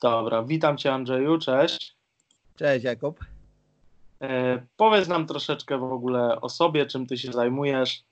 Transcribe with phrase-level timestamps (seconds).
[0.00, 1.96] Dobra, witam Cię Andrzeju, cześć.
[2.56, 3.24] Cześć Jakub.
[4.22, 8.02] E, powiedz nam troszeczkę w ogóle o sobie, czym Ty się zajmujesz.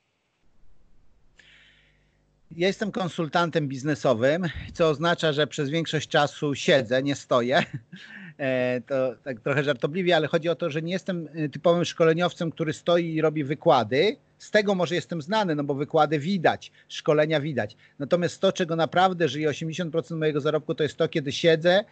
[2.50, 7.62] Ja jestem konsultantem biznesowym, co oznacza, że przez większość czasu siedzę, nie stoję.
[8.38, 12.50] E, to tak trochę żartobliwie, ale chodzi o to, że nie jestem e, typowym szkoleniowcem,
[12.50, 14.16] który stoi i robi wykłady.
[14.38, 17.76] Z tego może jestem znany, no bo wykłady widać, szkolenia widać.
[17.98, 21.84] Natomiast to, czego naprawdę żyje 80% mojego zarobku, to jest to, kiedy siedzę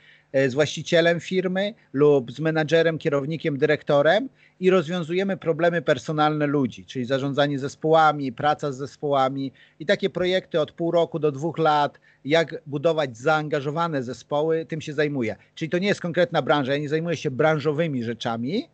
[0.48, 4.28] z właścicielem firmy lub z menadżerem, kierownikiem, dyrektorem
[4.60, 10.72] i rozwiązujemy problemy personalne ludzi, czyli zarządzanie zespołami, praca z zespołami i takie projekty od
[10.72, 15.36] pół roku do dwóch lat, jak budować zaangażowane zespoły, tym się zajmuję.
[15.54, 18.68] Czyli to nie jest konkretna branża, ja nie zajmuję się branżowymi rzeczami,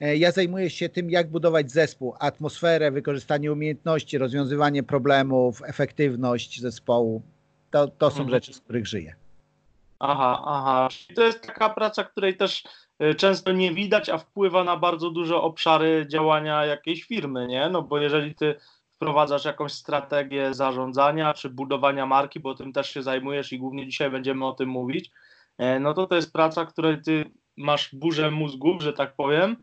[0.00, 7.22] e, ja zajmuję się tym, jak budować zespół, atmosferę, wykorzystanie umiejętności, rozwiązywanie problemów, efektywność zespołu.
[7.70, 8.30] To, to są mhm.
[8.30, 9.23] rzeczy, z których żyję.
[9.98, 10.88] Aha, aha.
[11.14, 12.64] To jest taka praca, której też
[12.98, 17.68] e, często nie widać, a wpływa na bardzo duże obszary działania jakiejś firmy, nie?
[17.68, 18.54] No bo jeżeli ty
[18.92, 24.10] wprowadzasz jakąś strategię zarządzania czy budowania marki, bo tym też się zajmujesz i głównie dzisiaj
[24.10, 25.10] będziemy o tym mówić,
[25.58, 29.56] e, no to to jest praca, której ty masz burzę mózgów, że tak powiem,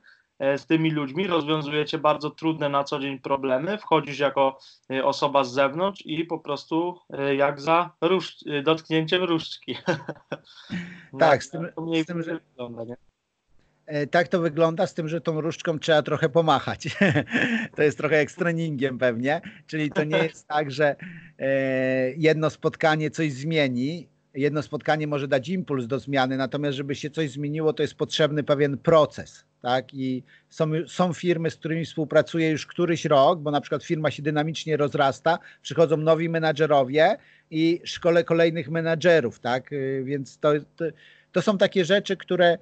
[0.58, 4.58] z tymi ludźmi, rozwiązujecie bardzo trudne na co dzień problemy, wchodzisz jako
[4.92, 7.00] e, osoba z zewnątrz i po prostu
[7.38, 9.78] jak za róż, dotknięciem różdżki.
[11.20, 11.68] tak, z tym,
[12.04, 12.34] z tym że...
[12.34, 12.96] wygląda, nie?
[13.86, 16.88] E, tak to wygląda, z tym, że tą różdżką trzeba trochę pomachać.
[17.76, 20.96] to jest trochę jak z treningiem pewnie, czyli to nie jest tak, że
[21.40, 21.48] e,
[22.12, 27.32] jedno spotkanie coś zmieni, jedno spotkanie może dać impuls do zmiany, natomiast żeby się coś
[27.32, 29.46] zmieniło, to jest potrzebny pewien proces.
[29.62, 29.94] Tak?
[29.94, 34.24] I są, są firmy, z którymi współpracuję już któryś rok, bo na przykład firma się
[34.24, 37.18] dynamicznie rozrasta, przychodzą nowi menadżerowie
[37.52, 39.74] i szkole kolejnych menadżerów, tak?
[39.74, 40.86] E, więc to, to,
[41.32, 42.58] to są takie rzeczy, które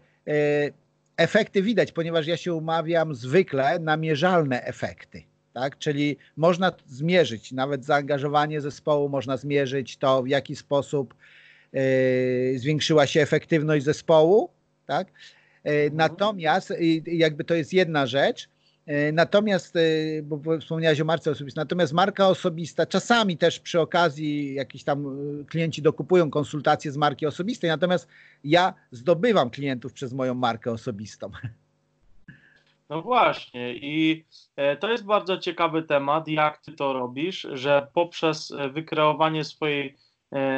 [1.17, 5.23] efekty widać, ponieważ ja się umawiam zwykle na mierzalne efekty.
[5.53, 5.77] Tak?
[5.77, 11.13] Czyli można zmierzyć nawet zaangażowanie zespołu, można zmierzyć to, w jaki sposób
[12.55, 14.49] zwiększyła się efektywność zespołu.
[14.85, 15.07] Tak?
[15.63, 18.49] Yy, natomiast yy, jakby to jest jedna rzecz,
[18.89, 19.79] E, natomiast, e,
[20.23, 25.45] bo wspomniałeś o marce osobistej, natomiast marka osobista, czasami też przy okazji jakiś tam e,
[25.45, 28.07] klienci dokupują konsultacje z marki osobistej, natomiast
[28.43, 31.31] ja zdobywam klientów przez moją markę osobistą.
[32.89, 34.25] No właśnie i
[34.79, 39.95] to jest bardzo ciekawy temat, jak ty to robisz, że poprzez wykreowanie swojej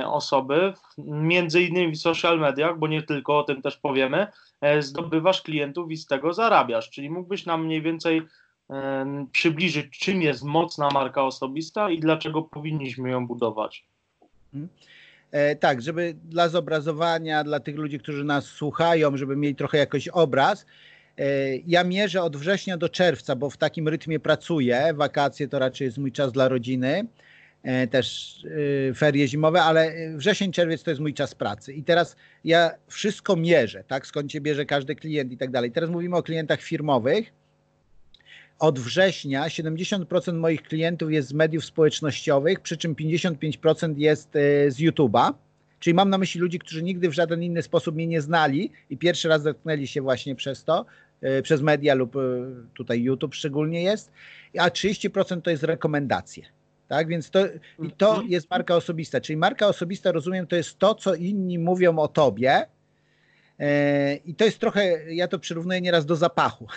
[0.06, 0.74] osoby,
[1.08, 4.28] między innymi w social mediach, bo nie tylko o tym też powiemy,
[4.62, 6.90] E, zdobywasz klientów i z tego zarabiasz.
[6.90, 8.22] Czyli mógłbyś nam mniej więcej
[9.31, 13.86] przybliżyć, czym jest mocna marka osobista i dlaczego powinniśmy ją budować.
[15.31, 20.08] E, tak, żeby dla zobrazowania, dla tych ludzi, którzy nas słuchają, żeby mieli trochę jakoś
[20.08, 20.66] obraz,
[21.18, 24.94] e, ja mierzę od września do czerwca, bo w takim rytmie pracuję.
[24.94, 27.06] Wakacje to raczej jest mój czas dla rodziny.
[27.64, 28.38] E, też
[28.90, 31.74] e, ferie zimowe, ale wrzesień, czerwiec to jest mój czas pracy.
[31.74, 35.72] I teraz ja wszystko mierzę, tak, skąd się bierze każdy klient i tak dalej.
[35.72, 37.34] Teraz mówimy o klientach firmowych.
[38.60, 44.78] Od września 70% moich klientów jest z mediów społecznościowych, przy czym 55% jest e, z
[44.78, 45.34] YouTube'a.
[45.80, 48.98] Czyli mam na myśli ludzi, którzy nigdy w żaden inny sposób mnie nie znali i
[48.98, 50.86] pierwszy raz dotknęli się właśnie przez to,
[51.44, 52.16] przez media lub
[52.74, 54.12] tutaj YouTube szczególnie jest,
[54.58, 56.44] a 30% to jest rekomendacje.
[56.91, 57.46] Tak, więc to,
[57.84, 58.28] i to mhm.
[58.28, 59.22] jest marka osobista.
[59.22, 62.66] Czyli marka osobista, rozumiem, to jest to, co inni mówią o tobie.
[63.59, 66.68] E, I to jest trochę, ja to przyrównuję nieraz do zapachu.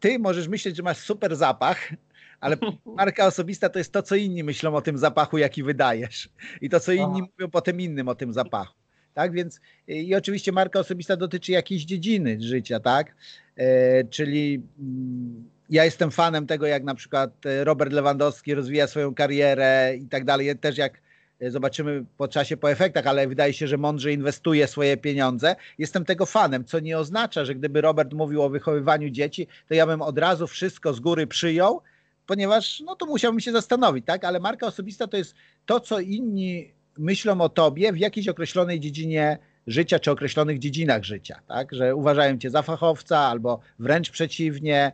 [0.00, 1.92] Ty możesz myśleć, że masz super zapach,
[2.40, 2.56] ale
[2.96, 6.28] marka osobista to jest to, co inni myślą o tym zapachu, jaki wydajesz.
[6.60, 7.28] I to, co inni Aha.
[7.32, 8.74] mówią potem innym o tym zapachu.
[9.14, 13.14] Tak, więc i oczywiście marka osobista dotyczy jakiejś dziedziny życia, tak?
[13.56, 19.14] E, czyli mm, ja jestem fanem tego, jak na przykład e, Robert Lewandowski rozwija swoją
[19.14, 20.58] karierę i tak dalej.
[20.58, 21.00] Też jak
[21.40, 25.56] e, zobaczymy po czasie, po efektach, ale wydaje się, że mądrze inwestuje swoje pieniądze.
[25.78, 29.86] Jestem tego fanem, co nie oznacza, że gdyby Robert mówił o wychowywaniu dzieci, to ja
[29.86, 31.82] bym od razu wszystko z góry przyjął,
[32.26, 34.24] ponieważ no to musiałbym się zastanowić, tak?
[34.24, 35.34] Ale marka osobista to jest
[35.66, 41.40] to, co inni myślą o tobie w jakiejś określonej dziedzinie życia, czy określonych dziedzinach życia,
[41.48, 41.72] tak?
[41.72, 44.92] Że uważają cię za fachowca albo wręcz przeciwnie,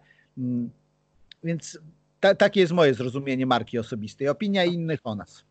[1.45, 1.79] więc
[2.21, 4.29] ta, takie jest moje zrozumienie marki osobistej.
[4.29, 5.45] Opinia innych o nas.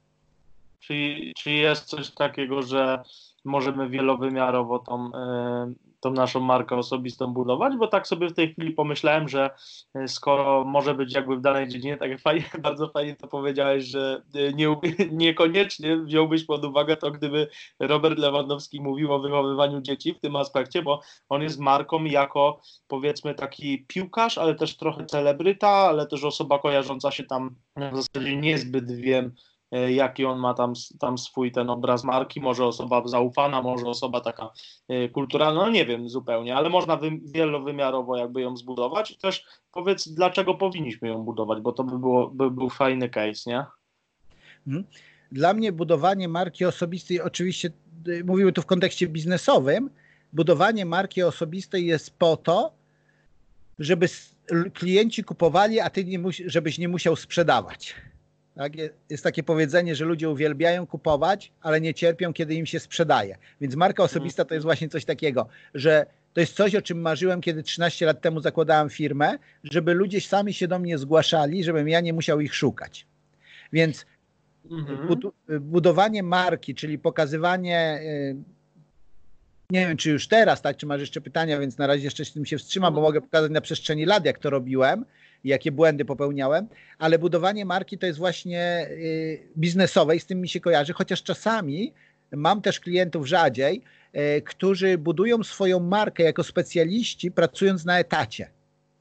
[0.79, 3.03] Czy, czy jest coś takiego, że
[3.45, 8.71] możemy wielowymiarowo tą, e, tą naszą markę osobistą budować, bo tak sobie w tej chwili
[8.71, 9.49] pomyślałem, że
[9.93, 13.83] e, skoro może być jakby w danej dziedzinie, tak jak fajnie, bardzo fajnie to powiedziałeś,
[13.83, 14.75] że e, nie,
[15.11, 17.47] niekoniecznie wziąłbyś pod uwagę to, gdyby
[17.79, 23.35] Robert Lewandowski mówił o wychowywaniu dzieci w tym aspekcie, bo on jest marką jako powiedzmy
[23.35, 27.55] taki piłkarz, ale też trochę celebryta, ale też osoba kojarząca się tam
[27.91, 29.35] w zasadzie niezbyt wiem,
[29.71, 34.49] jaki on ma tam, tam swój ten obraz marki, może osoba zaufana, może osoba taka
[34.87, 39.45] e, kulturalna, no nie wiem zupełnie, ale można wy, wielowymiarowo jakby ją zbudować i też
[39.71, 43.65] powiedz, dlaczego powinniśmy ją budować, bo to by, było, by był fajny case, nie?
[44.67, 44.85] Mhm.
[45.31, 47.69] Dla mnie budowanie marki osobistej, oczywiście
[48.07, 49.89] y, mówimy tu w kontekście biznesowym,
[50.33, 52.73] budowanie marki osobistej jest po to,
[53.79, 54.07] żeby
[54.73, 57.95] klienci kupowali, a ty nie żebyś nie musiał sprzedawać.
[58.55, 58.73] Tak?
[59.09, 63.37] Jest takie powiedzenie, że ludzie uwielbiają kupować, ale nie cierpią, kiedy im się sprzedaje.
[63.61, 67.41] Więc marka osobista to jest właśnie coś takiego, że to jest coś, o czym marzyłem,
[67.41, 72.01] kiedy 13 lat temu zakładałem firmę, żeby ludzie sami się do mnie zgłaszali, żebym ja
[72.01, 73.05] nie musiał ich szukać.
[73.73, 74.05] Więc
[74.71, 75.07] mhm.
[75.61, 78.35] budowanie marki, czyli pokazywanie y,
[79.69, 82.33] nie wiem, czy już teraz, tak, czy masz jeszcze pytania, więc na razie jeszcze z
[82.33, 83.13] tym się wstrzymam, bo mhm.
[83.13, 85.05] mogę pokazać na przestrzeni lat, jak to robiłem
[85.43, 86.67] jakie błędy popełniałem,
[86.99, 91.23] ale budowanie marki to jest właśnie y, biznesowe i z tym mi się kojarzy, chociaż
[91.23, 91.93] czasami
[92.31, 93.81] mam też klientów rzadziej,
[94.37, 98.49] y, którzy budują swoją markę jako specjaliści, pracując na etacie.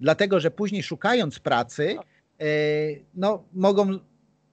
[0.00, 1.96] Dlatego, że później szukając pracy,
[2.42, 3.98] y, no, mogą,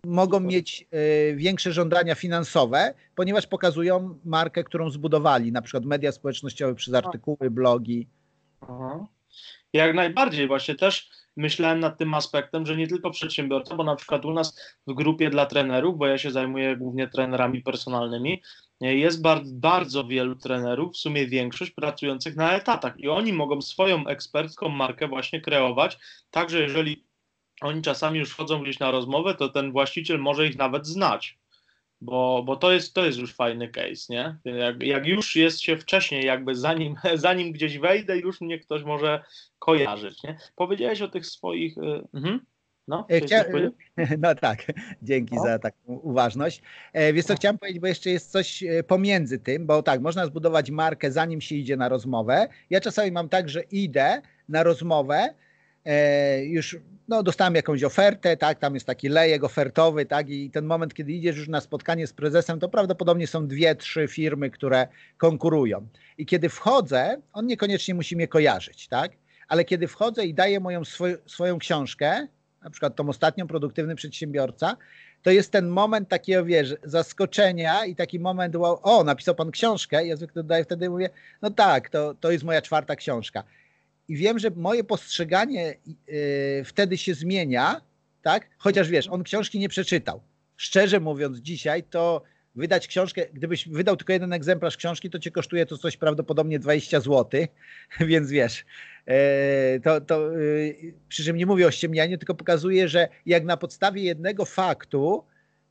[0.06, 0.88] mogą mieć
[1.36, 8.08] większe żądania finansowe, ponieważ pokazują markę, którą zbudowali, na przykład media społecznościowe przez artykuły, blogi.
[8.62, 9.08] Aha.
[9.78, 14.26] Jak najbardziej, właśnie też myślałem nad tym aspektem, że nie tylko przedsiębiorca, bo na przykład
[14.26, 18.42] u nas w grupie dla trenerów, bo ja się zajmuję głównie trenerami personalnymi,
[18.82, 23.00] jest bardzo, bardzo wielu trenerów, w sumie większość pracujących na etatach.
[23.00, 25.98] I oni mogą swoją ekspercką markę właśnie kreować,
[26.32, 27.04] także jeżeli
[27.62, 31.38] oni czasami już wchodzą gdzieś na rozmowę, to ten właściciel może ich nawet znać
[32.02, 34.38] bo, bo to, jest, to jest już fajny case, nie?
[34.46, 39.24] Jak, jak już jest się wcześniej, jakby zanim, zanim gdzieś wejdę, już mnie ktoś może
[39.60, 40.38] kojarzyć, nie?
[40.56, 41.78] Powiedziałeś o tych swoich...
[41.78, 42.40] Y, mhm.
[42.88, 43.44] No, e, Chcia...
[44.24, 44.66] no tak,
[45.02, 45.44] dzięki no.
[45.44, 46.62] za taką uważność.
[46.94, 47.38] E, wiesz co, no.
[47.38, 51.42] chciałem powiedzieć, bo jeszcze jest coś e, pomiędzy tym, bo tak, można zbudować markę zanim
[51.42, 52.48] się idzie na rozmowę.
[52.70, 55.34] Ja czasami mam tak, że idę na rozmowę,
[56.44, 60.94] już no, dostałem jakąś ofertę, tak, tam jest taki lejek ofertowy, tak, i ten moment,
[60.94, 64.88] kiedy idziesz już na spotkanie z prezesem, to prawdopodobnie są dwie, trzy firmy, które
[65.18, 65.88] konkurują.
[66.18, 69.12] I kiedy wchodzę, on niekoniecznie musi mnie kojarzyć, tak,
[69.48, 70.82] ale kiedy wchodzę i daję moją
[71.26, 72.28] swoją książkę,
[72.64, 74.78] na przykład tą ostatnią, Produktywny Przedsiębiorca,
[75.24, 80.08] to jest ten moment takiego, wiesz, zaskoczenia i taki moment, wow, o, napisał pan książkę,
[80.08, 81.10] ja zwykle dodaję wtedy, mówię,
[81.42, 83.44] no tak, to, to jest moja czwarta książka
[84.08, 87.82] i wiem, że moje postrzeganie yy, wtedy się zmienia,
[88.22, 88.50] tak?
[88.58, 90.22] Chociaż wiesz, on książki nie przeczytał.
[90.58, 92.22] Szczerze mówiąc, dzisiaj to
[92.56, 97.00] wydać książkę, gdybyś wydał tylko jeden egzemplarz książki, to cię kosztuje to coś prawdopodobnie 20
[97.00, 97.42] zł,
[98.00, 98.66] więc wiesz,
[99.08, 99.14] yy,
[99.84, 104.02] to, to yy, przy czym nie mówię o ściemnianiu, tylko pokazuję, że jak na podstawie
[104.02, 105.24] jednego faktu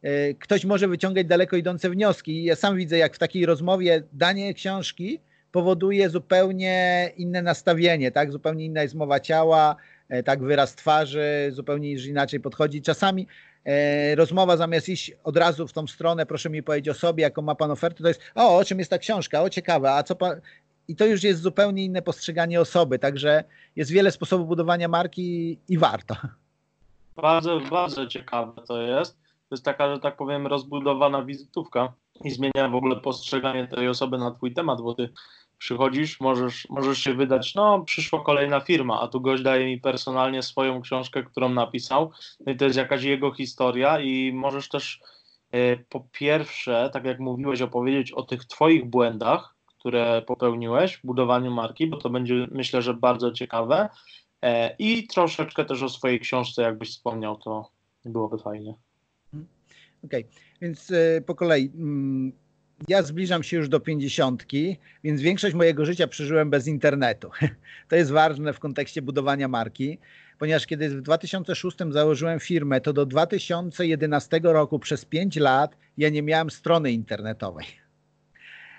[0.03, 2.33] yy, ktoś może wyciągać daleko idące wnioski.
[2.33, 5.21] I ja sam widzę, jak w takiej rozmowie danie książki
[5.57, 8.33] powoduje zupełnie inne nastawienie, tak?
[8.33, 9.77] Zupełnie inna jest mowa ciała,
[10.09, 12.83] e, tak wyraz twarzy, zupełnie inaczej podchodzi.
[12.83, 13.27] Czasami
[13.65, 17.43] e, rozmowa zamiast iść od razu w tą stronę, proszę mi powiedzieć o sobie, jaką
[17.43, 20.17] ma pan ofertę, to jest o, o czym jest ta książka, o ciekawe, a co
[20.17, 20.41] pan...
[20.89, 23.45] I to już jest zupełnie inne postrzeganie osoby, także
[23.77, 26.17] jest wiele sposobów budowania marki i warto.
[27.17, 29.19] Bardzo, bardzo ciekawe to jest.
[29.49, 31.93] To jest taka, że tak powiem, rozbudowana wizytówka
[32.25, 35.09] i zmienia w ogóle postrzeganie tej osoby na twój temat, bo ty
[35.59, 40.43] przychodzisz, możesz, możesz się wydać, no przyszła kolejna firma, a tu gość daje mi personalnie
[40.43, 42.11] swoją książkę, którą napisał,
[42.47, 45.01] no i to jest jakaś jego historia i możesz też
[45.53, 51.51] e, po pierwsze, tak jak mówiłeś, opowiedzieć o tych twoich błędach, które popełniłeś w budowaniu
[51.51, 53.89] marki, bo to będzie myślę, że bardzo ciekawe
[54.43, 57.71] e, i troszeczkę też o swojej książce, jakbyś wspomniał, to
[58.05, 58.75] byłoby fajnie.
[60.05, 60.25] Okej, okay.
[60.61, 62.33] więc e, po kolei mm,
[62.89, 67.31] ja zbliżam się już do pięćdziesiątki, więc większość mojego życia przeżyłem bez internetu.
[67.89, 69.99] To jest ważne w kontekście budowania marki,
[70.39, 76.23] ponieważ kiedy w 2006 założyłem firmę, to do 2011 roku przez 5 lat ja nie
[76.23, 77.67] miałem strony internetowej.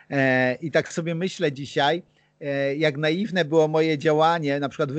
[0.09, 2.03] E, I tak sobie myślę dzisiaj,
[2.41, 4.93] e, jak naiwne było moje działanie, na przykład e,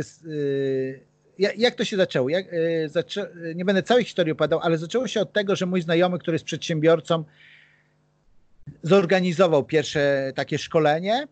[1.57, 2.29] jak to się zaczęło?
[2.29, 2.47] Jak,
[2.87, 3.31] zaczę...
[3.55, 6.45] Nie będę całej historii opowiadał, ale zaczęło się od tego, że mój znajomy, który jest
[6.45, 7.25] przedsiębiorcą,
[8.83, 11.27] zorganizował pierwsze takie szkolenie.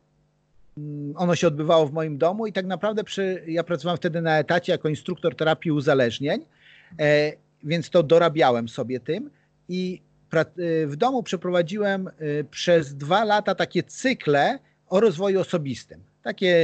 [0.78, 4.38] Mm, ono się odbywało w moim domu i tak naprawdę przy, ja pracowałem wtedy na
[4.38, 6.47] etacie jako instruktor terapii uzależnień,
[7.00, 7.33] e,
[7.64, 9.31] więc to dorabiałem sobie tym
[9.69, 10.02] i
[10.33, 10.45] e,
[10.87, 12.12] w domu przeprowadziłem e,
[12.45, 16.00] przez dwa lata takie cykle o rozwoju osobistym.
[16.23, 16.57] Takie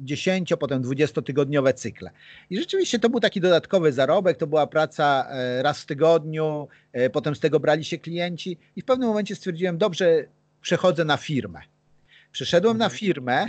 [0.00, 2.10] 10, potem 20-tygodniowe cykle.
[2.50, 7.10] I rzeczywiście to był taki dodatkowy zarobek, to była praca e, raz w tygodniu, e,
[7.10, 10.24] potem z tego brali się klienci i w pewnym momencie stwierdziłem, dobrze,
[10.60, 11.60] przechodzę na firmę.
[12.32, 12.98] Przeszedłem na mhm.
[12.98, 13.46] firmę,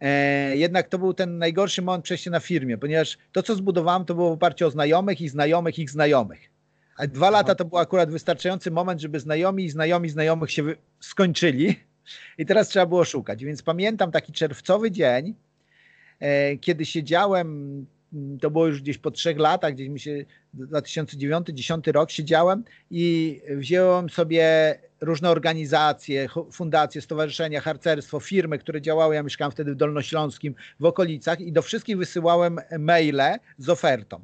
[0.00, 4.14] e, jednak to był ten najgorszy moment przejścia na firmie, ponieważ to, co zbudowałem, to
[4.14, 6.50] było w oparciu o znajomych i znajomych ich znajomych.
[6.96, 10.64] A dwa lata to był akurat wystarczający moment, żeby znajomi i znajomi znajomych się
[11.00, 11.76] skończyli
[12.38, 13.44] i teraz trzeba było szukać.
[13.44, 15.34] Więc pamiętam taki czerwcowy dzień,
[16.60, 17.48] kiedy siedziałem,
[18.12, 23.40] mm, to było już gdzieś po trzech latach, gdzieś mi się 2009-2010 rok siedziałem i
[23.48, 29.14] wziąłem sobie różne organizacje, fundacje, stowarzyszenia, harcerstwo, firmy, które działały.
[29.14, 34.20] Ja mieszkałem wtedy w Dolnośląskim, w okolicach i do wszystkich wysyłałem maile z ofertą.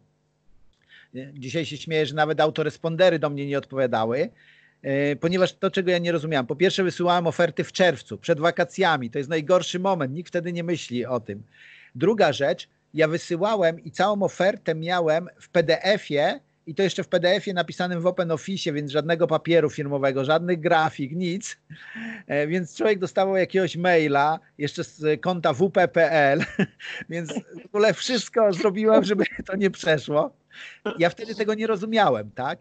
[1.32, 4.30] Dzisiaj się śmieję, że nawet autorespondery do mnie nie odpowiadały,
[4.82, 6.46] e, ponieważ to, czego ja nie rozumiałem.
[6.46, 9.10] Po pierwsze, wysyłałem oferty w czerwcu, przed wakacjami.
[9.10, 11.42] To jest najgorszy moment, nikt wtedy nie myśli o tym.
[11.94, 17.54] Druga rzecz, ja wysyłałem i całą ofertę miałem w PDF-ie i to jeszcze w PDF-ie
[17.54, 21.56] napisanym w OpenOffice, więc żadnego papieru firmowego, żadnych grafik, nic.
[22.26, 26.44] E, więc człowiek dostawał jakiegoś maila jeszcze z konta wp.pl,
[27.10, 27.32] więc
[27.62, 30.36] w ogóle wszystko zrobiłem, żeby to nie przeszło.
[30.98, 32.58] Ja wtedy tego nie rozumiałem, tak?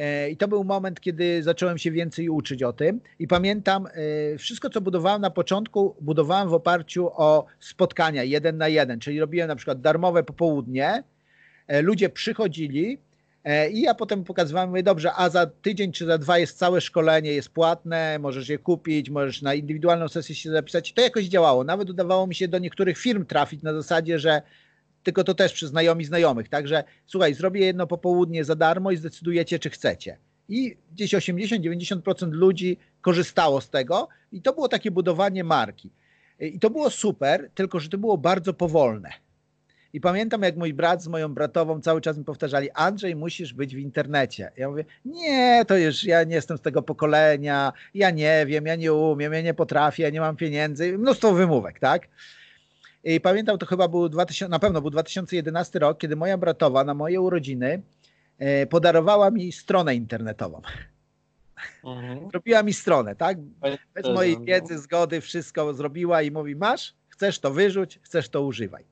[0.00, 3.00] E, I to był moment, kiedy zacząłem się więcej uczyć o tym.
[3.18, 8.68] I pamiętam, e, wszystko co budowałem na początku, budowałem w oparciu o spotkania jeden na
[8.68, 11.02] jeden, czyli robiłem na przykład darmowe popołudnie.
[11.66, 12.98] E, ludzie przychodzili
[13.72, 17.32] i ja potem pokazywałem, mówię, dobrze, a za tydzień czy za dwa jest całe szkolenie,
[17.32, 20.92] jest płatne, możesz je kupić, możesz na indywidualną sesję się zapisać.
[20.92, 21.64] To jakoś działało.
[21.64, 24.42] Nawet udawało mi się do niektórych firm trafić na zasadzie, że
[25.02, 26.48] tylko to też przy znajomi znajomych.
[26.48, 30.16] Także słuchaj, zrobię jedno popołudnie za darmo i zdecydujecie, czy chcecie.
[30.48, 35.90] I gdzieś 80-90% ludzi korzystało z tego i to było takie budowanie marki.
[36.40, 39.10] I to było super, tylko że to było bardzo powolne.
[39.92, 43.74] I pamiętam, jak mój brat z moją bratową cały czas mi powtarzali: Andrzej, musisz być
[43.74, 44.52] w internecie.
[44.56, 48.76] Ja mówię: Nie, to już ja nie jestem z tego pokolenia, ja nie wiem, ja
[48.76, 50.98] nie umiem, ja nie potrafię, ja nie mam pieniędzy.
[50.98, 52.08] Mnóstwo wymówek, tak?
[53.04, 56.94] I pamiętam, to chyba był 2000, na pewno był 2011 rok, kiedy moja bratowa na
[56.94, 57.82] moje urodziny
[58.38, 60.62] e, podarowała mi stronę internetową.
[61.84, 62.28] Mhm.
[62.34, 63.38] Robiła mi stronę, tak?
[63.94, 64.44] Bez mojej no.
[64.44, 68.84] wiedzy, zgody, wszystko zrobiła i mówi: Masz, chcesz to wyrzuć, chcesz to używaj.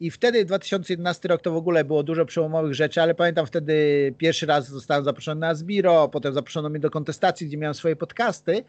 [0.00, 3.74] I wtedy 2011 rok to w ogóle było dużo przełomowych rzeczy, ale pamiętam wtedy
[4.18, 8.64] pierwszy raz zostałem zaproszony na Zbiro, potem zaproszono mnie do kontestacji, gdzie miałem swoje podcasty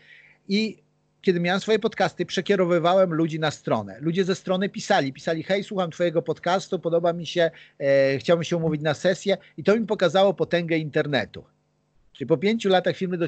[0.48, 0.84] i
[1.26, 3.98] kiedy miałem swoje podcasty, przekierowywałem ludzi na stronę.
[4.00, 8.58] Ludzie ze strony pisali, pisali, hej, słucham twojego podcastu, podoba mi się, e, chciałbym się
[8.58, 11.44] umówić na sesję i to mi pokazało potęgę internetu.
[12.14, 13.26] Czyli po pięciu latach firmy do,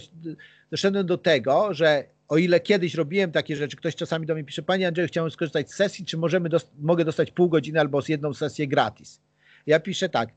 [0.71, 4.61] doszedłem do tego, że o ile kiedyś robiłem takie rzeczy, ktoś czasami do mnie pisze,
[4.61, 6.49] panie Andrzeju, chciałem skorzystać z sesji, czy możemy
[6.79, 9.21] mogę dostać pół godziny albo z jedną sesję gratis?
[9.65, 10.29] Ja piszę tak,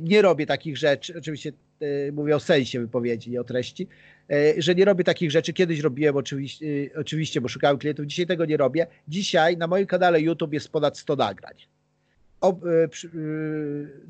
[0.00, 3.88] nie robię takich rzeczy, oczywiście e, mówię o sensie wypowiedzi, nie o treści,
[4.30, 5.52] E, że nie robię takich rzeczy.
[5.52, 8.86] Kiedyś robiłem oczywiście, e, oczywiście, bo szukałem klientów, dzisiaj tego nie robię.
[9.08, 11.54] Dzisiaj na moim kanale YouTube jest ponad 100 nagrań.
[12.42, 12.48] E,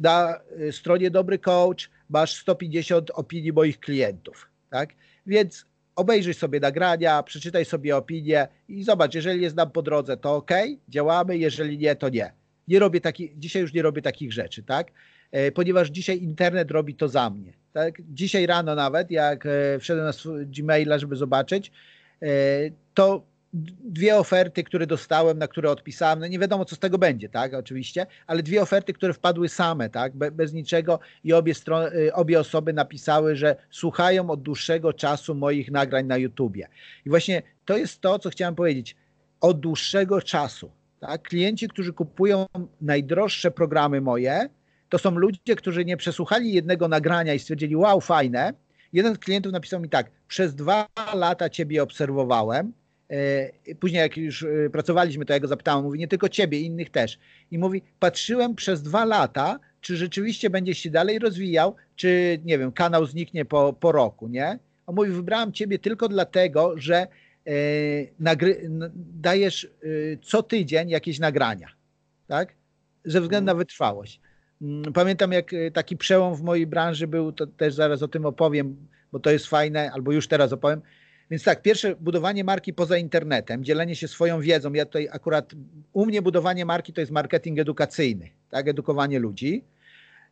[0.00, 0.40] na
[0.71, 4.90] stronie Dobry Coach masz 150 opinii moich klientów, tak?
[5.26, 5.66] Więc
[5.97, 10.50] obejrzyj sobie nagrania, przeczytaj sobie opinie i zobacz, jeżeli jest nam po drodze, to ok,
[10.88, 12.33] działamy, jeżeli nie, to nie.
[12.69, 14.93] Nie robię taki, dzisiaj już nie robię takich rzeczy, tak?
[15.54, 17.52] Ponieważ dzisiaj internet robi to za mnie.
[17.73, 17.95] Tak?
[18.14, 20.12] Dzisiaj rano nawet, jak e, wszedłem na
[20.45, 21.73] Gmaila, żeby zobaczyć,
[22.23, 22.28] e,
[22.95, 23.23] to
[23.85, 27.54] dwie oferty, które dostałem, na które odpisałem, no nie wiadomo co z tego będzie, tak,
[27.54, 31.54] oczywiście, ale dwie oferty, które wpadły same, tak, Be, bez niczego i obie,
[32.09, 36.68] e, obie osoby napisały, że słuchają od dłuższego czasu moich nagrań na YouTubie.
[37.06, 38.97] I właśnie to jest to, co chciałem powiedzieć.
[39.40, 42.47] Od dłuższego czasu, tak, klienci, którzy kupują
[42.80, 44.49] najdroższe programy moje,
[44.88, 48.52] to są ludzie, którzy nie przesłuchali jednego nagrania i stwierdzili, wow, fajne.
[48.93, 52.73] Jeden z klientów napisał mi tak, przez dwa lata ciebie obserwowałem,
[53.11, 56.90] e, Później jak już e, pracowaliśmy, to ja go zapytałem, mówi nie tylko ciebie, innych
[56.90, 57.19] też.
[57.50, 62.73] I mówi, patrzyłem przez dwa lata, czy rzeczywiście będziesz się dalej rozwijał, czy nie wiem,
[62.73, 64.59] kanał zniknie po, po roku, nie?
[64.87, 67.07] On mówi, wybrałem ciebie tylko dlatego, że
[68.19, 69.88] nagry, dajesz e,
[70.23, 71.69] co tydzień jakieś nagrania,
[72.26, 72.55] tak?
[73.05, 74.21] Ze względu na wytrwałość.
[74.62, 78.26] Mm, pamiętam, jak y, taki przełom w mojej branży był, to też zaraz o tym
[78.26, 78.76] opowiem,
[79.12, 80.82] bo to jest fajne, albo już teraz opowiem.
[81.30, 84.72] Więc tak, pierwsze budowanie marki poza internetem, dzielenie się swoją wiedzą.
[84.72, 85.52] Ja tutaj akurat
[85.92, 89.64] u mnie budowanie marki to jest marketing edukacyjny, tak, edukowanie ludzi.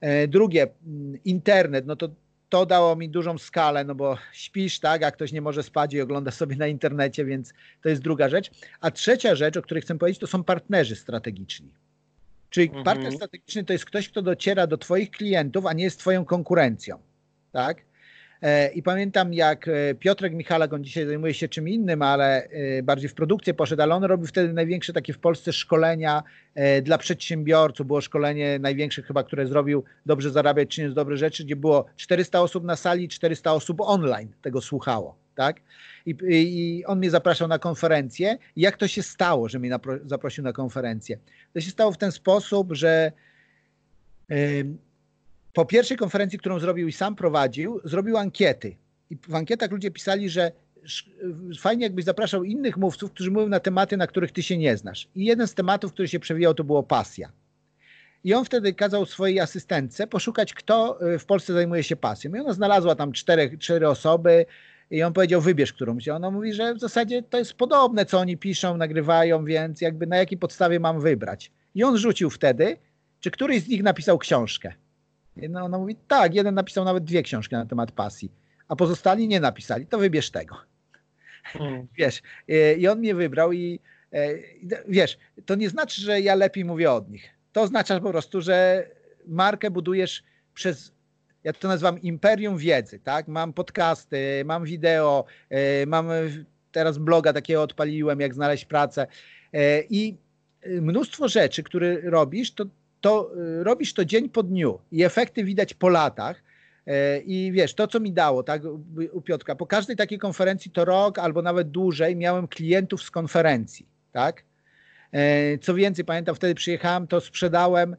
[0.01, 2.09] E, drugie, mm, internet, no to
[2.49, 6.01] to dało mi dużą skalę, no bo śpisz, tak, a ktoś nie może spać i
[6.01, 8.51] ogląda sobie na internecie, więc to jest druga rzecz.
[8.81, 11.75] A trzecia rzecz, o której chcę powiedzieć, to są partnerzy strategiczni.
[12.55, 12.85] Czyli mhm.
[12.85, 16.99] partner strategiczny to jest ktoś, kto dociera do Twoich klientów, a nie jest Twoją konkurencją.
[17.53, 17.83] Tak?
[18.43, 22.83] E, I pamiętam, jak e, Piotrek Michalak, on dzisiaj zajmuje się czym innym, ale e,
[22.83, 26.23] bardziej w produkcję poszedł, ale on robił wtedy największe takie w Polsce szkolenia
[26.83, 27.87] dla przedsiębiorców.
[27.87, 32.65] Było szkolenie największe chyba, które zrobił Dobrze zarabiać, czyniąc dobre rzeczy, gdzie było 400 osób
[32.65, 35.24] na sali, 400 osób online tego słuchało.
[35.35, 35.61] Tak?
[36.07, 38.39] I, I, on mnie zapraszał na konferencję.
[38.57, 41.19] Jak to się stało, że mnie zaprosił na konferencję?
[41.53, 43.13] To się stało w ten sposób, że
[45.53, 48.77] po pierwszej konferencji, którą zrobił i sam prowadził, zrobił ankiety.
[49.11, 50.53] I w ankietach ludzie pisali, że
[51.59, 55.09] fajnie jakbyś zapraszał innych mówców, którzy mówią na tematy, na których ty się nie znasz.
[55.15, 57.33] I jeden z tematów, który się przewijał, to było pasja.
[58.25, 62.35] I on wtedy kazał swojej asystentce poszukać, kto y, w Polsce zajmuje się pasją.
[62.35, 64.47] I ona znalazła tam cztery, cztery osoby
[64.91, 66.07] i on powiedział, wybierz którąś.
[66.07, 70.07] I ona mówi, że w zasadzie to jest podobne, co oni piszą, nagrywają, więc jakby
[70.07, 71.51] na jakiej podstawie mam wybrać.
[71.75, 72.77] I on rzucił wtedy,
[73.21, 74.73] czy któryś z nich napisał książkę.
[75.37, 78.33] No, ona mówi, tak, jeden napisał nawet dwie książki na temat pasji,
[78.69, 80.57] a pozostali nie napisali, to wybierz tego.
[81.43, 81.87] Hmm.
[81.99, 83.81] Wiesz, e, i on mnie wybrał i
[84.13, 84.29] e,
[84.89, 87.31] wiesz, to nie znaczy, że ja lepiej mówię od nich.
[87.53, 88.89] To oznacza po prostu, że
[89.27, 90.23] markę budujesz
[90.55, 90.93] przez,
[91.45, 93.29] ja to nazywam imperium wiedzy, tak?
[93.29, 96.09] Mam podcasty, mam wideo, e, mam
[96.73, 99.07] teraz bloga takiego odpaliłem, jak znaleźć pracę
[99.91, 100.17] i
[100.67, 102.65] mnóstwo rzeczy, które robisz, to
[103.05, 103.31] to
[103.63, 106.43] robisz to dzień po dniu i efekty widać po latach.
[106.87, 108.63] E, I wiesz, to co mi dało, tak,
[109.13, 113.87] u Piotrka, po każdej takiej konferencji to rok albo nawet dłużej miałem klientów z konferencji,
[114.13, 114.45] tak?
[115.13, 117.97] E, co więcej, pamiętam, wtedy przyjechałem, to sprzedałem, e,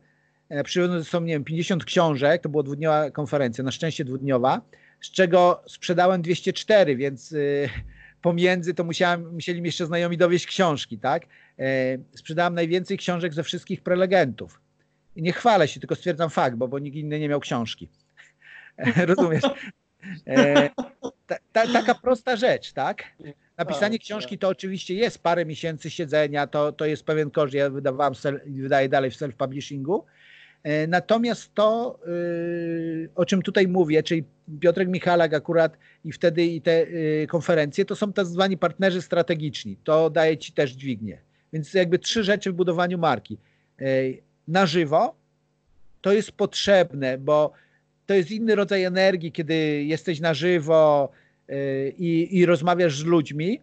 [0.64, 4.62] przywiozłem ze sobą, nie wiem, 50 książek, to była dwudniowa konferencja, na szczęście dwudniowa,
[5.02, 7.70] z czego sprzedałem 204, więc y,
[8.22, 11.26] pomiędzy to musiałem, musieli mi jeszcze znajomi dowieść książki, tak?
[12.16, 14.62] Sprzedałem najwięcej książek ze wszystkich prelegentów.
[15.16, 17.90] I nie chwalę się, tylko stwierdzam fakt, bo, bo nikt inny nie miał książki.
[19.08, 19.44] Rozumiesz?
[20.28, 20.70] E,
[21.28, 23.04] ta, ta, taka prosta rzecz, tak?
[23.58, 24.42] Napisanie tak, książki tak.
[24.42, 28.14] to oczywiście jest parę miesięcy siedzenia, to, to jest pewien koszt, ja wydawałem,
[28.46, 30.04] wydaję dalej w self-publishingu.
[30.66, 34.24] E, natomiast to, y, o czym tutaj mówię, czyli
[34.60, 39.78] Piotrek Michalak akurat i wtedy i te y, konferencje, to są tak zwani partnerzy strategiczni.
[39.84, 41.18] To daje ci też dźwignię.
[41.54, 43.38] Więc jakby trzy rzeczy w budowaniu marki.
[43.80, 43.86] E,
[44.48, 45.16] na żywo,
[46.02, 47.52] to jest potrzebne, bo
[48.06, 51.10] to jest inny rodzaj energii, kiedy jesteś na żywo
[51.50, 53.62] y, i, i rozmawiasz z ludźmi.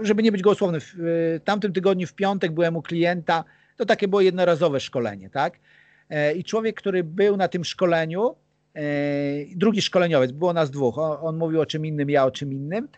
[0.00, 3.44] Żeby nie być gołosłowny, w tamtym tygodniu w piątek byłem u klienta,
[3.76, 5.58] to takie było jednorazowe szkolenie, tak?
[6.10, 8.34] E, I człowiek, który był na tym szkoleniu,
[8.74, 8.82] e,
[9.56, 12.88] drugi szkoleniowiec, było nas dwóch, on, on mówił o czym innym, ja o czym innym,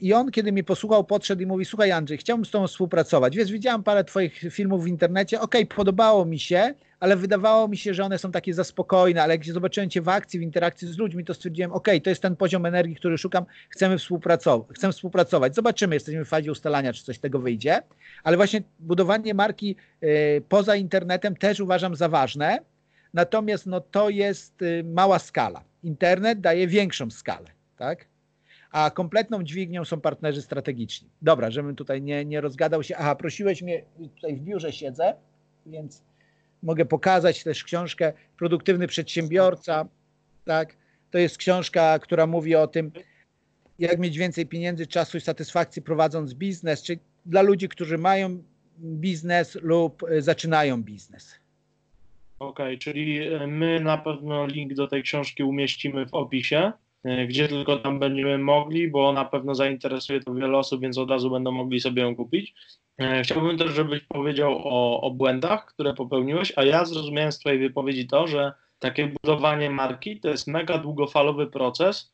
[0.00, 3.36] I on, kiedy mnie posłuchał, podszedł i mówi: Słuchaj, Andrzej, chciałbym z Tobą współpracować.
[3.36, 5.40] Wiesz, widziałem parę Twoich filmów w internecie.
[5.40, 9.22] Okej, okay, podobało mi się, ale wydawało mi się, że one są takie za spokojne.
[9.22, 12.22] Ale jak zobaczyłem Cię w akcji, w interakcji z ludźmi, to stwierdziłem: okay, to jest
[12.22, 13.44] ten poziom energii, który szukam.
[13.68, 14.76] Chcemy współpracować.
[14.76, 15.54] Chcemy współpracować.
[15.54, 17.82] Zobaczymy, jesteśmy w fazie ustalania, czy coś tego wyjdzie.
[18.24, 22.58] Ale właśnie budowanie marki y, poza internetem też uważam za ważne.
[23.14, 25.62] Natomiast no, to jest y, mała skala.
[25.82, 27.46] Internet daje większą skalę.
[27.76, 28.06] Tak?
[28.70, 31.08] A kompletną dźwignią są partnerzy strategiczni.
[31.22, 32.96] Dobra, żebym tutaj nie, nie rozgadał się.
[32.96, 35.14] Aha, prosiłeś mnie, tutaj w biurze siedzę,
[35.66, 36.02] więc
[36.62, 39.88] mogę pokazać też książkę Produktywny Przedsiębiorca.
[40.44, 40.76] Tak,
[41.10, 42.92] to jest książka, która mówi o tym,
[43.78, 48.42] jak mieć więcej pieniędzy, czasu i satysfakcji prowadząc biznes, czyli dla ludzi, którzy mają
[48.78, 51.34] biznes lub e, zaczynają biznes.
[52.38, 56.72] Okej, okay, czyli e, my na pewno link do tej książki umieścimy w opisie.
[57.08, 61.10] E, gdzie tylko tam będziemy mogli, bo na pewno zainteresuje to wiele osób, więc od
[61.10, 62.54] razu będą mogli sobie ją kupić.
[62.98, 67.58] E, chciałbym też, żebyś powiedział o, o błędach, które popełniłeś, a ja zrozumiałem z Twojej
[67.58, 72.12] wypowiedzi to, że takie budowanie marki to jest mega długofalowy proces,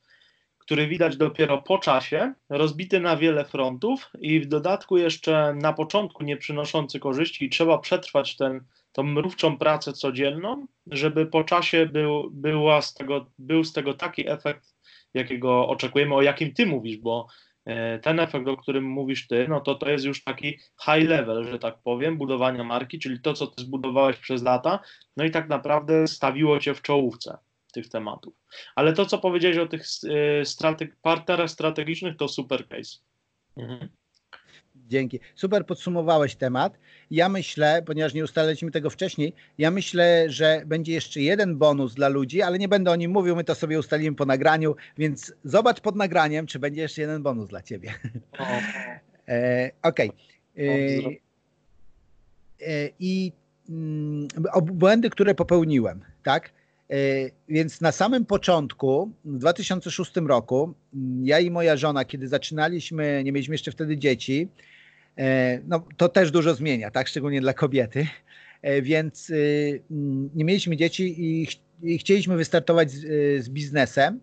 [0.58, 6.24] który widać dopiero po czasie, rozbity na wiele frontów i w dodatku jeszcze na początku
[6.24, 12.30] nie przynoszący korzyści i trzeba przetrwać ten, tą mrówczą pracę codzienną, żeby po czasie był,
[12.30, 14.73] była z tego, był z tego taki efekt,
[15.14, 17.26] jakiego oczekujemy, o jakim ty mówisz, bo
[17.64, 21.44] e, ten efekt, o którym mówisz ty, no to to jest już taki high level,
[21.44, 24.80] że tak powiem, budowania marki, czyli to, co ty zbudowałeś przez lata,
[25.16, 27.38] no i tak naprawdę stawiło cię w czołówce.
[27.72, 28.34] tych tematów.
[28.74, 29.86] Ale to, co powiedziałeś o tych
[30.44, 32.98] strateg partnerach strategicznych, to super case.
[33.56, 33.88] Mhm.
[34.88, 35.20] Dzięki.
[35.34, 36.78] Super podsumowałeś temat.
[37.10, 42.08] Ja myślę, ponieważ nie ustaliliśmy tego wcześniej, ja myślę, że będzie jeszcze jeden bonus dla
[42.08, 45.80] ludzi, ale nie będę o nim mówił, my to sobie ustalimy po nagraniu, więc zobacz
[45.80, 47.94] pod nagraniem, czy będzie jeszcze jeden bonus dla ciebie.
[49.28, 50.08] e, Okej.
[50.54, 51.20] Okay.
[52.60, 53.32] E, e, I
[53.68, 54.28] mm,
[54.62, 56.52] błędy, które popełniłem, tak?
[57.48, 63.32] Więc na samym początku, w 2006 roku, mm, ja i moja żona, kiedy zaczynaliśmy, nie
[63.32, 64.48] mieliśmy jeszcze wtedy dzieci,
[65.66, 68.06] no, to też dużo zmienia, tak, szczególnie dla kobiety.
[68.64, 71.48] E, więc y, mm, nie mieliśmy dzieci i,
[71.82, 74.20] i chcieliśmy wystartować z, y, z, biznesem.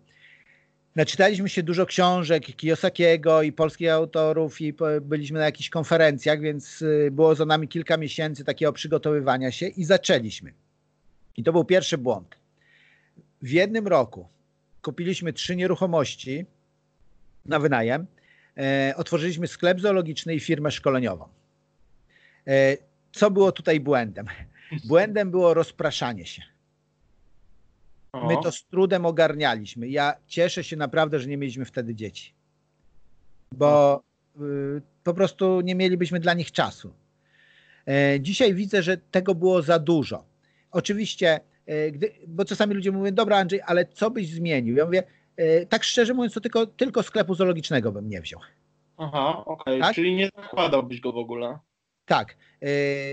[0.95, 7.09] Naczytaliśmy się dużo książek Kiyosakiego i polskich autorów i byliśmy na jakichś konferencjach, więc y,
[7.11, 10.53] było za nami kilka miesięcy takiego przygotowywania się i zaczęliśmy.
[11.37, 12.35] I to był pierwszy błąd.
[13.41, 14.27] W jednym roku
[14.81, 16.45] kupiliśmy trzy nieruchomości
[17.45, 18.05] na wynajem e,
[18.95, 21.27] otworzyliśmy sklep zoologiczny i firmę szkoleniową.
[22.47, 22.77] E,
[23.11, 24.25] co było tutaj błędem?
[24.87, 26.41] Błędem było rozpraszanie się.
[28.13, 29.89] My to z trudem ogarnialiśmy.
[29.89, 32.33] Ja cieszę się naprawdę, że nie mieliśmy wtedy dzieci,
[33.51, 34.03] bo
[34.41, 36.93] y, po prostu nie mielibyśmy dla nich czasu.
[37.87, 40.25] E, dzisiaj widzę, że tego było za dużo.
[40.71, 44.75] Oczywiście, e, gdy, bo czasami ludzie mówią, dobra Andrzej, ale co byś zmienił?
[44.75, 45.20] Ja mówię, E,
[45.69, 48.39] tak szczerze mówiąc, to tylko, tylko sklepu zoologicznego bym nie wziął.
[48.97, 49.79] Aha, okej, okay.
[49.79, 49.95] tak?
[49.95, 51.59] czyli nie zakładałbyś go w ogóle.
[52.05, 52.67] Tak, e,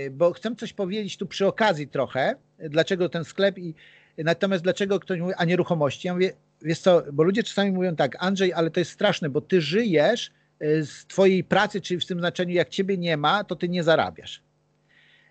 [0.09, 3.75] bo chcę coś powiedzieć tu przy okazji trochę, dlaczego ten sklep i
[4.17, 6.07] natomiast dlaczego ktoś mówi, a nieruchomości.
[6.07, 9.41] Ja mówię, wiesz co, bo ludzie czasami mówią tak, Andrzej, ale to jest straszne, bo
[9.41, 13.55] ty żyjesz e, z twojej pracy, czyli w tym znaczeniu, jak ciebie nie ma, to
[13.55, 14.41] ty nie zarabiasz.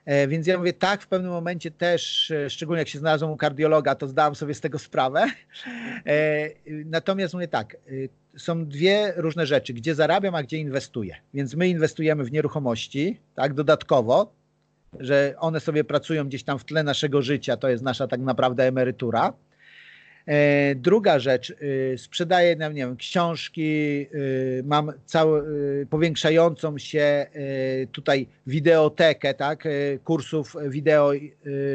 [0.09, 3.37] E, więc ja mówię, tak, w pewnym momencie też, e, szczególnie jak się znalazłem u
[3.37, 5.27] kardiologa, to zdałem sobie z tego sprawę.
[6.07, 6.51] E,
[6.85, 7.77] natomiast mówię tak,
[8.37, 11.17] są dwie różne rzeczy, gdzie zarabiam, a gdzie inwestuję.
[11.35, 14.33] Więc my inwestujemy w nieruchomości, tak, dodatkowo,
[15.01, 18.65] że one sobie pracują gdzieś tam w tle naszego życia, to jest nasza tak naprawdę
[18.65, 19.33] emerytura.
[20.29, 27.27] E, druga rzecz, y, sprzedaję, nie wiem, książki, y, mam całą y, powiększającą się
[27.93, 29.69] tutaj wideotekę, tak,
[30.05, 31.13] kursów wideo,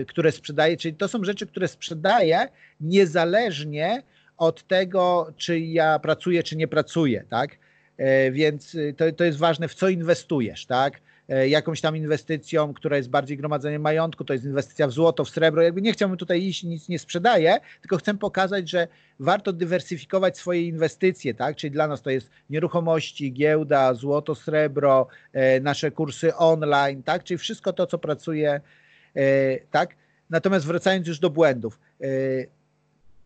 [0.08, 2.48] które sprzedaję, czyli to są rzeczy, które sprzedaję
[2.82, 4.04] niezależnie
[4.38, 7.58] od tego, czy ja pracuję, czy nie pracuję, tak,
[7.98, 11.02] e, więc to, to jest ważne, w co inwestujesz, tak,
[11.48, 15.62] jakąś tam inwestycją, która jest bardziej gromadzeniem majątku, to jest inwestycja w złoto, w srebro.
[15.62, 18.88] Jakby nie chciałbym tutaj iść, nic nie sprzedaję, tylko chcę pokazać, że
[19.20, 21.56] warto dywersyfikować swoje inwestycje, tak?
[21.56, 27.24] Czyli dla nas to jest nieruchomości, giełda, złoto, srebro, e, nasze kursy online, tak?
[27.24, 28.62] Czyli wszystko to, co pracuje,
[29.16, 29.96] e, tak?
[30.30, 31.80] Natomiast wracając już do błędów.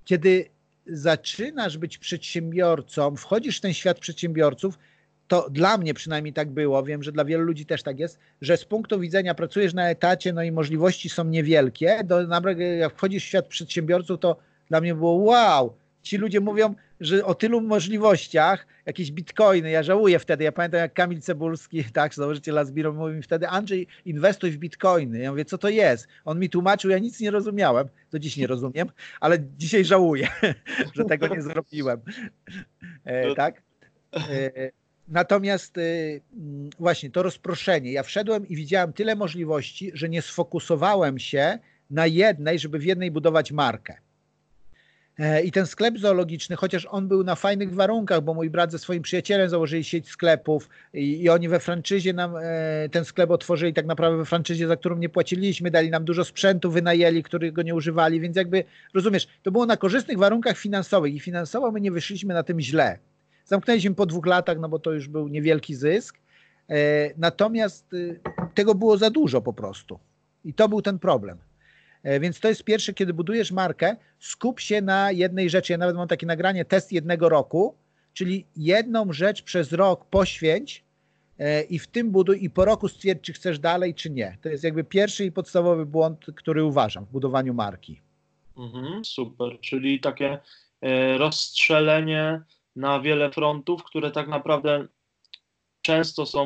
[0.05, 0.49] Kiedy
[0.87, 4.79] zaczynasz być przedsiębiorcą, wchodzisz w ten świat przedsiębiorców,
[5.27, 8.57] to dla mnie przynajmniej tak było, wiem, że dla wielu ludzi też tak jest, że
[8.57, 12.21] z punktu widzenia pracujesz na etacie, no i możliwości są niewielkie, do,
[12.79, 14.37] jak wchodzisz w świat przedsiębiorców, to
[14.69, 20.19] dla mnie było wow, ci ludzie mówią, że o tylu możliwościach, jakieś bitcoiny, ja żałuję
[20.19, 24.57] wtedy, ja pamiętam jak Kamil Cebulski, tak, założyciel Asbiro, mówił mi wtedy, Andrzej, inwestuj w
[24.57, 25.19] bitcoiny.
[25.19, 26.07] Ja mówię, co to jest?
[26.25, 28.87] On mi tłumaczył, ja nic nie rozumiałem, do dziś nie rozumiem,
[29.19, 30.27] ale dzisiaj żałuję,
[30.95, 32.01] że tego nie zrobiłem.
[33.03, 33.61] E, tak?
[34.13, 34.71] E,
[35.07, 37.91] Natomiast y, mm, właśnie to rozproszenie.
[37.91, 43.11] Ja wszedłem i widziałem tyle możliwości, że nie sfokusowałem się na jednej, żeby w jednej
[43.11, 43.97] budować markę.
[45.19, 48.79] E, I ten sklep zoologiczny, chociaż on był na fajnych warunkach, bo mój brat ze
[48.79, 53.73] swoim przyjacielem założyli sieć sklepów i, i oni we franczyzie nam e, ten sklep otworzyli,
[53.73, 57.75] tak naprawdę we franczyzie, za którą nie płaciliśmy, dali nam dużo sprzętu, wynajęli, którego nie
[57.75, 62.33] używali, więc jakby, rozumiesz, to było na korzystnych warunkach finansowych i finansowo my nie wyszliśmy
[62.33, 62.99] na tym źle.
[63.47, 66.17] Zamknęliśmy po dwóch latach, no bo to już był niewielki zysk.
[66.69, 66.75] E,
[67.17, 68.19] natomiast y,
[68.53, 69.99] tego było za dużo po prostu.
[70.45, 71.37] I to był ten problem.
[72.03, 75.73] E, więc to jest pierwsze, kiedy budujesz markę, skup się na jednej rzeczy.
[75.73, 77.75] Ja nawet mam takie nagranie, test jednego roku,
[78.13, 80.83] czyli jedną rzecz przez rok poświęć
[81.39, 84.37] e, i w tym buduj i po roku stwierdź, czy chcesz dalej, czy nie.
[84.41, 88.01] To jest jakby pierwszy i podstawowy błąd, który uważam w budowaniu marki.
[88.57, 90.39] Mhm, super, czyli takie
[91.17, 92.41] rozstrzelenie
[92.77, 94.87] na wiele frontów, które tak naprawdę
[95.81, 96.45] często są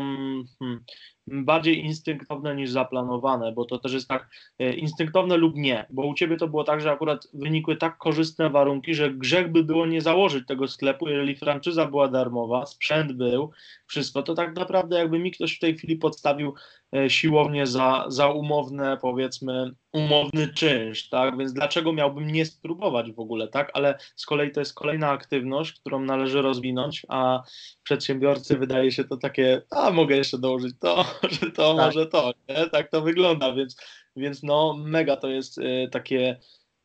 [0.59, 0.85] hmm,
[1.27, 4.29] bardziej instynktowne niż zaplanowane, bo to też jest tak
[4.59, 8.49] e, instynktowne lub nie, bo u ciebie to było tak, że akurat wynikły tak korzystne
[8.49, 13.51] warunki, że grzech by było nie założyć tego sklepu, jeżeli franczyza była darmowa, sprzęt był,
[13.87, 16.53] wszystko, to tak naprawdę jakby mi ktoś w tej chwili podstawił
[16.95, 21.37] e, siłownię za, za umowne, powiedzmy, umowny czynsz, tak?
[21.37, 23.71] Więc dlaczego miałbym nie spróbować w ogóle, tak?
[23.73, 27.43] Ale z kolei to jest kolejna aktywność, którą należy rozwinąć, a
[27.83, 31.05] przedsiębiorcy wydaje się to takie, a mogę jeszcze dołożyć to,
[31.41, 31.85] że to, tak.
[31.85, 32.69] może to, nie?
[32.69, 33.75] Tak to wygląda, więc,
[34.15, 36.37] więc no mega to jest y, takie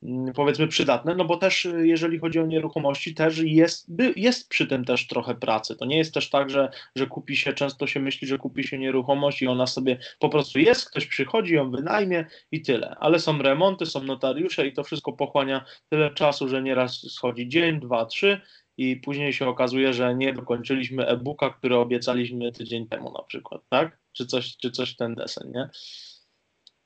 [0.02, 3.86] Mm, powiedzmy przydatne, no bo też y, jeżeli chodzi o nieruchomości, też jest,
[4.16, 5.76] jest przy tym też trochę pracy.
[5.76, 8.78] To nie jest też tak, że, że kupi się, często się myśli, że kupi się
[8.78, 12.96] nieruchomość i ona sobie po prostu jest, ktoś przychodzi, ją wynajmie i tyle.
[13.00, 17.80] Ale są remonty, są notariusze i to wszystko pochłania tyle czasu, że nieraz schodzi dzień,
[17.80, 18.40] dwa, trzy
[18.76, 23.98] i później się okazuje, że nie dokończyliśmy e-booka, który obiecaliśmy tydzień temu na przykład, tak?
[24.16, 25.68] Czy coś, czy coś ten desen, nie?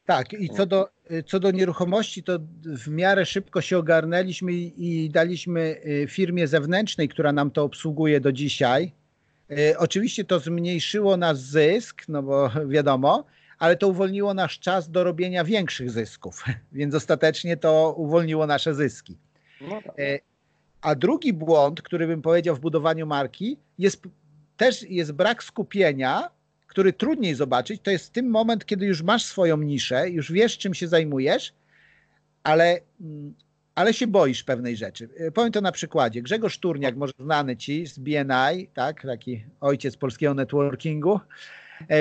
[0.06, 0.88] Tak, i co do,
[1.26, 7.32] co do nieruchomości, to w miarę szybko się ogarnęliśmy i, daliśmy y, firmie zewnętrznej, która
[7.32, 8.92] nam to obsługuje do dzisiaj.
[9.50, 13.24] Y, oczywiście to zmniejszyło nasz zysk, no bo wiadomo,
[13.58, 19.18] ale to uwolniło nasz czas do robienia większych zysków, więc ostatecznie to uwolniło nasze zyski.
[19.60, 19.98] No tak.
[19.98, 20.20] Y,
[20.80, 24.02] a drugi błąd, który bym powiedział w budowaniu marki, jest
[24.56, 26.30] też jest brak skupienia
[26.70, 30.74] który trudniej zobaczyć, to jest tym moment, kiedy już masz swoją niszę, już wiesz, czym
[30.74, 31.52] się zajmujesz,
[32.42, 33.35] ale, mm,
[33.74, 35.09] ale się boisz pewnej rzeczy.
[35.16, 36.22] E, powiem to na przykładzie.
[36.22, 41.20] Grzegorz Turniak, może znany ci z BNI, tak, taki ojciec polskiego networkingu,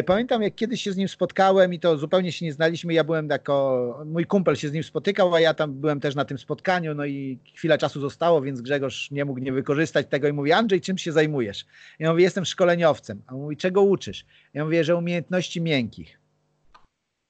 [0.05, 2.93] pamiętam, jak kiedyś się z nim spotkałem i to zupełnie się nie znaliśmy.
[2.93, 6.25] Ja byłem jako, mój kumpel się z nim spotykał, a ja tam byłem też na
[6.25, 10.33] tym spotkaniu, no i chwila czasu zostało, więc Grzegorz nie mógł nie wykorzystać tego i
[10.33, 11.65] mówi, Andrzej, czym się zajmujesz?
[11.99, 13.21] Ja mówię, jestem szkoleniowcem.
[13.27, 14.25] A on mówi, czego uczysz?
[14.53, 16.19] Ja mówię, że umiejętności miękkich.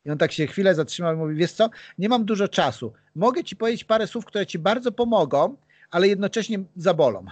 [0.05, 2.93] I on tak się chwilę zatrzymał i mówi, wiesz co, nie mam dużo czasu.
[3.15, 5.55] Mogę ci powiedzieć parę słów, które ci bardzo pomogą,
[5.91, 7.25] ale jednocześnie zabolą.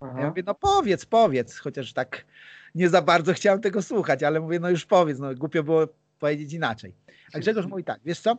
[0.00, 0.20] Aha.
[0.20, 2.24] Ja mówię, no powiedz, powiedz, chociaż tak
[2.74, 6.52] nie za bardzo chciałem tego słuchać, ale mówię, no już powiedz, no głupio było powiedzieć
[6.52, 6.94] inaczej.
[7.32, 8.38] A Grzegorz mówi tak, wiesz co,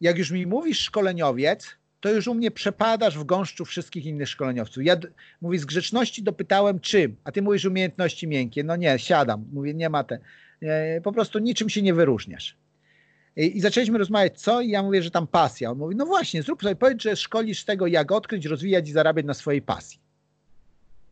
[0.00, 1.66] jak już mi mówisz szkoleniowiec,
[2.00, 4.84] to już u mnie przepadasz w gąszczu wszystkich innych szkoleniowców.
[4.84, 4.96] Ja,
[5.40, 8.64] mówię, z grzeczności dopytałem czym, a ty mówisz umiejętności miękkie.
[8.64, 10.18] No nie, siadam, mówię, nie ma te,
[11.02, 12.56] po prostu niczym się nie wyróżniasz.
[13.36, 14.60] I, I, zaczęliśmy rozmawiać, co?
[14.60, 15.70] I ja mówię, że tam pasja.
[15.70, 19.26] On mówi, no właśnie, zrób sobie, powiedz, że szkolisz tego, jak odkryć, rozwijać i zarabiać
[19.26, 20.00] na swojej pasji.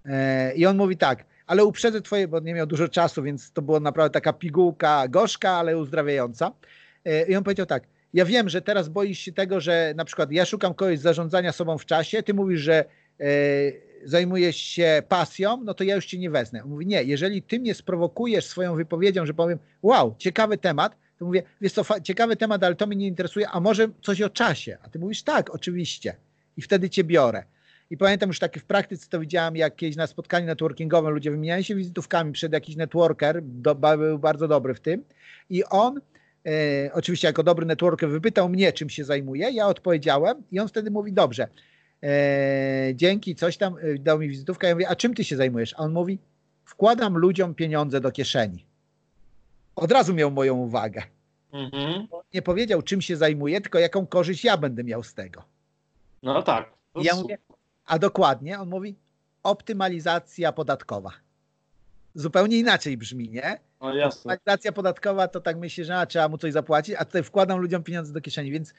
[0.04, 3.62] E, I on mówi tak, ale uprzedzę twoje, bo nie miał dużo czasu, więc to
[3.62, 6.52] była naprawdę taka pigułka gorzka, ale uzdrawiająca.
[7.04, 7.82] E, I on powiedział tak,
[8.14, 11.78] ja wiem, że teraz boisz się tego, że na przykład ja szukam kogoś zarządzania sobą
[11.78, 12.84] w czasie, ty mówisz, że
[13.20, 13.26] e,
[14.04, 16.64] zajmujesz się pasją, no to ja już cię nie wezmę.
[16.64, 21.42] Mówi, nie, jeżeli ty mnie sprowokujesz swoją wypowiedzią, że powiem, wow, ciekawy temat, to mówię,
[21.60, 24.78] wiesz co, ciekawy temat, ale to mnie nie interesuje, a może coś o czasie?
[24.82, 26.16] A ty mówisz, tak, oczywiście.
[26.56, 27.44] I wtedy cię biorę.
[27.90, 31.74] I pamiętam już takie w praktyce to widziałem jakieś na spotkaniu networkingowym, ludzie wymieniali się
[31.74, 35.04] wizytówkami przed jakiś networker, do, był bardzo dobry w tym
[35.50, 36.00] i on
[36.46, 40.90] e, oczywiście jako dobry networker wypytał mnie, czym się zajmuje, ja odpowiedziałem i on wtedy
[40.90, 41.48] mówi, dobrze,
[42.02, 45.74] e, dzięki, coś tam, e, dał mi wizytówkę, ja mówię, a czym ty się zajmujesz?
[45.74, 46.18] A on mówi,
[46.64, 48.64] wkładam ludziom pieniądze do kieszeni.
[49.76, 51.02] Od razu miał moją uwagę.
[51.52, 52.06] Mhm.
[52.34, 55.44] Nie powiedział, czym się zajmuje, tylko jaką korzyść ja będę miał z tego.
[56.22, 56.70] No tak.
[57.02, 57.38] ja mówię,
[57.86, 58.96] a dokładnie on mówi
[59.42, 61.10] optymalizacja podatkowa.
[62.14, 63.58] Zupełnie inaczej brzmi, nie?
[63.80, 64.34] No jasne.
[64.34, 67.82] Optymalizacja podatkowa to tak myślę, że a, trzeba mu coś zapłacić, a tutaj wkładam ludziom
[67.82, 68.74] pieniądze do kieszeni, więc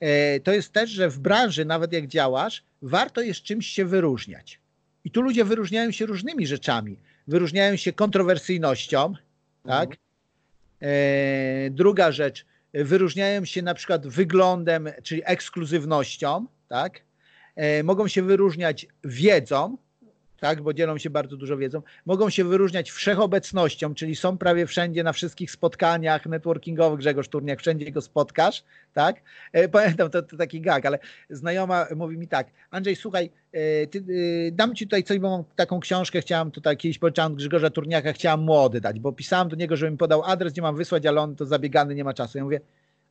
[0.00, 4.60] e, to jest też, że w branży, nawet jak działasz, warto jest czymś się wyróżniać.
[5.04, 7.00] I tu ludzie wyróżniają się różnymi rzeczami.
[7.26, 9.14] Wyróżniają się kontrowersyjnością,
[9.66, 9.88] tak?
[9.88, 9.98] Mhm.
[10.80, 17.02] E, druga rzecz, wyróżniają się na przykład wyglądem, czyli ekskluzywnością, tak?
[17.56, 19.76] E, mogą się wyróżniać wiedzą,
[20.40, 25.02] tak, bo dzielą się bardzo dużo wiedzą, mogą się wyróżniać wszechobecnością, czyli są prawie wszędzie
[25.02, 29.16] na wszystkich spotkaniach networkingowych, Grzegorz Turniak, wszędzie go spotkasz, tak?
[29.52, 30.98] E, pamiętam, to, to taki gag, ale
[31.30, 34.04] znajoma mówi mi tak, Andrzej, słuchaj, e, ty,
[34.52, 38.40] dam ci tutaj coś, bo mam taką książkę, chciałam tutaj kiedyś powiedziałam Grzegorza Turniaka, chciałam
[38.40, 41.36] mu oddać, bo pisałam do niego, żeby mi podał adres, gdzie mam wysłać, ale on
[41.36, 42.38] to zabiegany, nie ma czasu.
[42.38, 42.60] Ja mówię,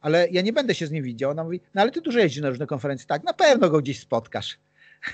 [0.02, 1.32] ale ja nie będę się z nim widział.
[1.32, 3.08] Ona mówi, no ale ty dużo jeździsz na różne konferencje.
[3.08, 4.58] Tak, na pewno go gdzieś spotkasz.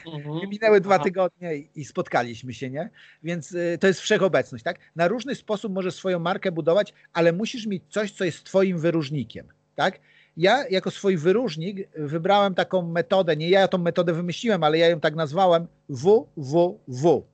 [0.05, 0.39] Mhm.
[0.49, 2.89] Minęły dwa tygodnie i spotkaliśmy się, nie?
[3.23, 4.79] Więc y, to jest wszechobecność, tak?
[4.95, 9.47] Na różny sposób możesz swoją markę budować, ale musisz mieć coś, co jest twoim wyróżnikiem,
[9.75, 9.99] tak?
[10.37, 14.99] Ja jako swój wyróżnik wybrałem taką metodę, nie ja tą metodę wymyśliłem, ale ja ją
[14.99, 17.25] tak nazwałem WWW,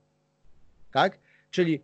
[0.92, 1.18] tak?
[1.50, 1.80] Czyli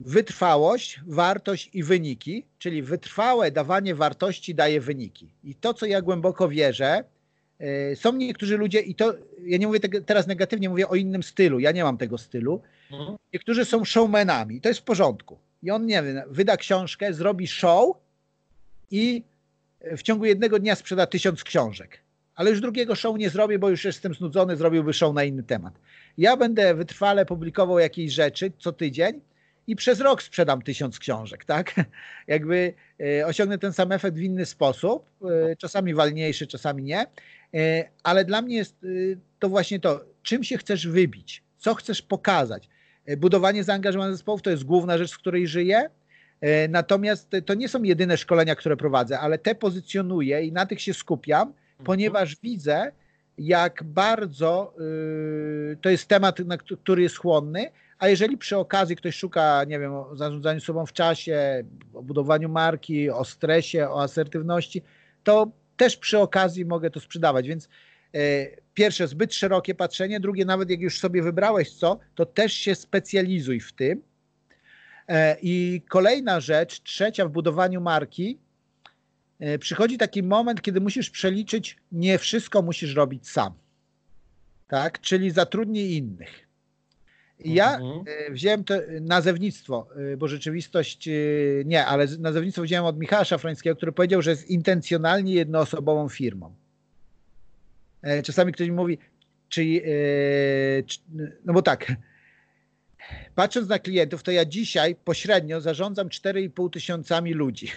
[0.00, 5.28] wytrwałość, wartość i wyniki, czyli wytrwałe dawanie wartości daje wyniki.
[5.44, 7.04] I to, co ja głęboko wierzę,
[7.60, 11.58] y, są niektórzy ludzie, i to ja nie mówię teraz negatywnie, mówię o innym stylu.
[11.58, 12.62] Ja nie mam tego stylu.
[12.90, 13.16] Mhm.
[13.32, 15.38] Niektórzy są showmanami, to jest w porządku.
[15.62, 17.96] I on, nie wiem, wyda książkę, zrobi show
[18.90, 19.22] i
[19.80, 21.98] w ciągu jednego dnia sprzeda tysiąc książek.
[22.34, 25.74] Ale już drugiego show nie zrobię, bo już jestem znudzony, zrobiłby show na inny temat.
[26.18, 29.20] Ja będę wytrwale publikował jakieś rzeczy co tydzień
[29.68, 31.74] i przez rok sprzedam tysiąc książek, tak?
[32.26, 37.06] Jakby e, osiągnę ten sam efekt w inny sposób, e, czasami walniejszy, czasami nie,
[37.54, 38.76] e, ale dla mnie jest
[39.38, 42.68] to właśnie to, czym się chcesz wybić, co chcesz pokazać.
[43.16, 45.90] Budowanie zaangażowania zespołów to jest główna rzecz, z której żyję,
[46.68, 50.94] natomiast to nie są jedyne szkolenia, które prowadzę, ale te pozycjonuję i na tych się
[50.94, 51.84] skupiam, mhm.
[51.84, 52.92] ponieważ widzę,
[53.38, 54.74] jak bardzo
[55.80, 59.94] to jest temat, na który jest chłonny, a jeżeli przy okazji ktoś szuka, nie wiem,
[59.94, 64.82] o zarządzaniu sobą w czasie, o budowaniu marki, o stresie, o asertywności,
[65.24, 67.48] to też przy okazji mogę to sprzedawać.
[67.48, 67.68] Więc
[68.14, 72.74] e, pierwsze, zbyt szerokie patrzenie, drugie, nawet jak już sobie wybrałeś co, to też się
[72.74, 74.02] specjalizuj w tym.
[75.08, 78.38] E, I kolejna rzecz, trzecia w budowaniu marki,
[79.40, 83.52] e, przychodzi taki moment, kiedy musisz przeliczyć, nie wszystko musisz robić sam.
[84.68, 85.00] Tak?
[85.00, 86.47] Czyli zatrudnij innych.
[87.44, 88.04] Ja mhm.
[88.06, 91.12] E, wziąłem to nazewnictwo, e, bo rzeczywistość e,
[91.64, 96.54] nie, ale nazewnictwo wziąłem od Michała Szafrańskiego, który powiedział, że jest intencjonalnie jednoosobową firmą.
[98.24, 98.98] Czasami ktoś mi mówi,
[99.48, 99.62] czy,
[101.44, 101.92] no bo tak,
[103.34, 107.68] patrząc na klientów, to ja dzisiaj pośrednio zarządzam 4,5 tysiącami ludzi,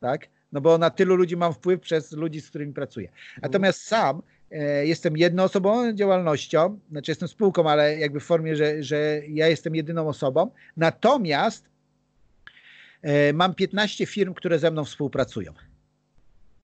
[0.00, 0.28] tak?
[0.52, 3.08] No bo na tylu ludzi mam wpływ przez ludzi, z którymi pracuję.
[3.42, 4.31] Natomiast sam E,
[4.84, 10.08] jestem jednoosobową działalnością, znaczy jestem spółką, ale jakby w formie, że, że ja jestem jedyną
[10.08, 10.50] osobą.
[10.76, 11.68] Natomiast
[13.02, 15.52] e, mam 15 firm, które ze mną współpracują.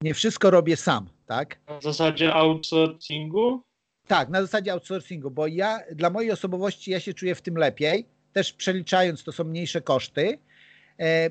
[0.01, 1.59] Nie wszystko robię sam, tak?
[1.69, 3.63] Na zasadzie outsourcingu?
[4.07, 8.07] Tak, na zasadzie outsourcingu, bo ja dla mojej osobowości ja się czuję w tym lepiej.
[8.33, 10.48] Też przeliczając to są mniejsze koszty E,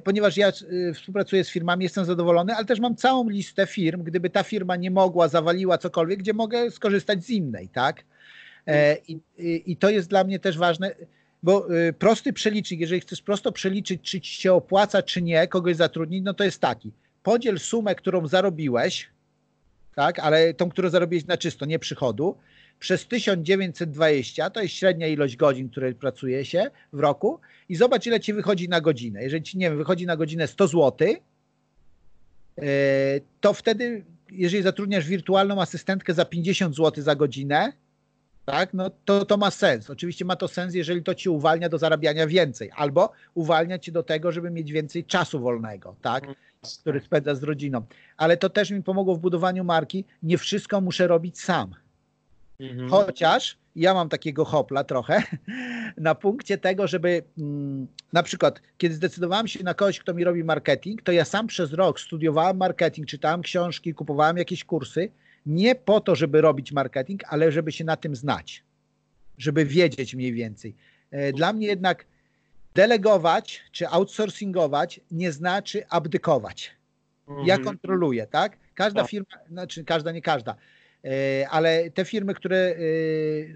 [0.04, 4.30] ponieważ ja e, współpracuję z firmami, jestem zadowolony, ale też mam całą listę firm, gdyby
[4.30, 8.04] ta firma nie mogła, zawaliła cokolwiek, gdzie mogę skorzystać z innej, tak?
[8.68, 9.20] E, I,
[9.72, 10.96] i to jest dla mnie też ważne,
[11.44, 11.68] bo
[12.00, 16.34] prosty przelicznik, jeżeli chcesz prosto przeliczyć, czy ci się opłaca, czy nie, kogoś zatrudnić, no
[16.34, 16.92] to jest taki.
[17.24, 19.10] Podziel sumę, którą zarobiłeś,
[19.96, 22.38] tak, ale tą, którą zarobiłeś na czysto, nie przychodu,
[22.80, 28.20] przez 1920, to jest średnia ilość godzin, które pracuje się w roku i zobacz ile
[28.20, 29.24] ci wychodzi na godzinę.
[29.24, 31.08] Jeżeli ci, nie wiem, wychodzi na godzinę 100 zł,
[32.58, 32.64] e,
[33.42, 37.74] to wtedy, jeżeli zatrudniasz wirtualną asystentkę za 50 zł za godzinę,
[38.46, 39.90] tak, no to, to ma sens.
[39.90, 44.04] Oczywiście ma to sens, jeżeli to ci uwalnia do zarabiania więcej, albo uwalnia ci do
[44.04, 46.24] tego, żeby mieć więcej czasu wolnego, tak,
[46.82, 47.82] który spędza z rodziną.
[48.18, 50.06] Ale to też mi pomogło w budowaniu marki.
[50.24, 51.76] Nie wszystko muszę robić sam.
[52.60, 52.90] Mhm.
[52.90, 55.24] Chociaż ja mam takiego hopla trochę
[55.98, 60.44] na punkcie tego, żeby mm, na przykład, kiedy zdecydowałem się na kogoś, kto mi robi
[60.44, 65.12] marketing, to ja sam przez rok studiowałem marketing, czytałem książki, kupowałem jakieś kursy,
[65.46, 68.64] nie po to, żeby robić marketing, ale żeby się na tym znać,
[69.38, 70.76] żeby wiedzieć mniej więcej.
[71.12, 72.06] E, dla mnie jednak
[72.74, 76.72] delegować czy outsourcingować nie znaczy abdykować.
[77.28, 77.64] Ja mhm.
[77.64, 78.58] kontroluję, tak?
[78.74, 79.10] Każda tak.
[79.10, 80.56] firma, znaczy każda, nie każda,
[81.50, 82.78] ale te firmy, które, e,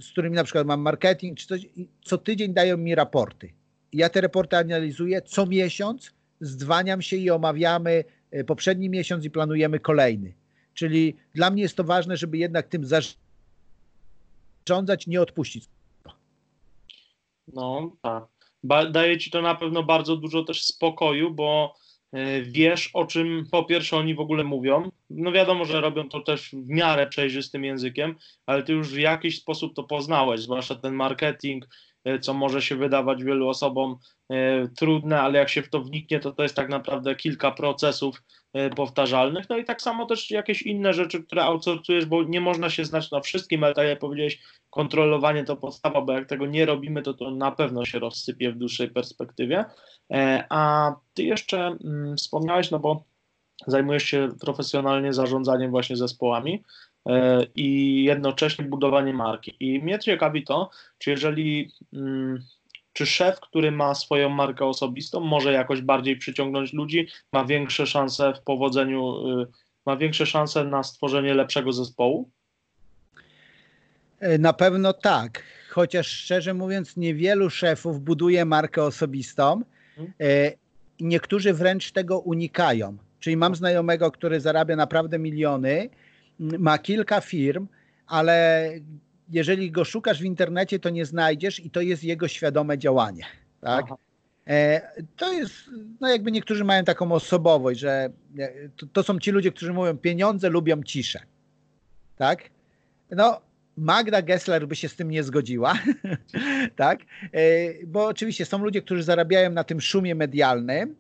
[0.02, 1.66] z którymi na przykład mam marketing czy coś,
[2.02, 3.54] co tydzień dają mi raporty.
[3.94, 6.12] Ja te raporty analizuję co miesiąc,
[6.42, 10.34] zdwaniam się i omawiamy e, poprzedni miesiąc i planujemy kolejny.
[10.74, 12.84] Czyli dla mnie jest to ważne, żeby jednak tym
[14.66, 15.66] zarządzać, nie odpuścić.
[17.54, 18.26] No tak.
[18.92, 21.91] Daje ci to na pewno bardzo dużo też spokoju, bo E,
[22.44, 24.92] wiesz, o czym po pierwsze oni w ogóle mówią.
[25.10, 29.40] No wiadomo, że robią to też w miarę przejrzystym językiem, ale ty już w jakiś
[29.40, 31.91] sposób to poznałeś, zwłaszcza ten marketing, e,
[32.22, 33.98] co może się wydawać wielu osobom
[34.30, 38.22] e, trudne, ale jak się w to wniknie, to to jest tak naprawdę kilka procesów
[38.54, 39.50] E, powtarzalnych.
[39.50, 43.12] No i tak samo też jakieś inne rzeczy, które outsourcujesz, bo nie można się znać
[43.12, 47.14] na wszystkim, ale tak jak powiedziałeś, kontrolowanie to podstawa, bo jak tego nie robimy, to
[47.14, 49.66] to na pewno się rozsypie w dłuższej perspektywie.
[50.14, 53.04] E, a ty jeszcze mm, wspomniałeś, no bo
[53.68, 56.64] zajmujesz się profesjonalnie zarządzaniem właśnie zespołami e,
[57.56, 59.56] i jednocześnie budowaniem marki.
[59.60, 62.44] I mnie ciekawi to, czy jeżeli mm,
[62.94, 68.34] czy szef, który ma swoją markę osobistą, może jakoś bardziej przyciągnąć ludzi, ma większe szanse
[68.34, 69.48] w powodzeniu, y,
[69.86, 72.30] ma większe szanse na stworzenie lepszego zespołu?
[74.20, 75.44] E, na pewno tak.
[75.70, 79.62] Chociaż szczerze mówiąc, niewielu szefów buduje markę osobistą,
[80.22, 80.52] E,
[81.00, 82.98] niektórzy wręcz tego unikają.
[83.20, 85.90] Czyli mam znajomego, który zarabia naprawdę miliony,
[86.42, 87.68] ma kilka firm,
[88.08, 88.68] ale
[89.30, 93.24] jeżeli go szukasz w internecie, to nie znajdziesz i to jest jego świadome działanie.
[93.62, 93.86] Tak?
[94.48, 94.82] E,
[95.18, 95.54] to jest,
[96.00, 99.98] no jakby niektórzy mają taką osobowość, że e, to, to, są ci ludzie, którzy mówią,
[99.98, 101.20] pieniądze lubią ciszę.
[102.16, 102.50] Tak?
[103.12, 103.42] No,
[103.78, 105.74] Magda Gessler by się z tym nie zgodziła,
[106.76, 107.00] tak?
[107.34, 107.42] E,
[107.86, 110.96] bo oczywiście są ludzie, którzy zarabiają na tym szumie medialnym,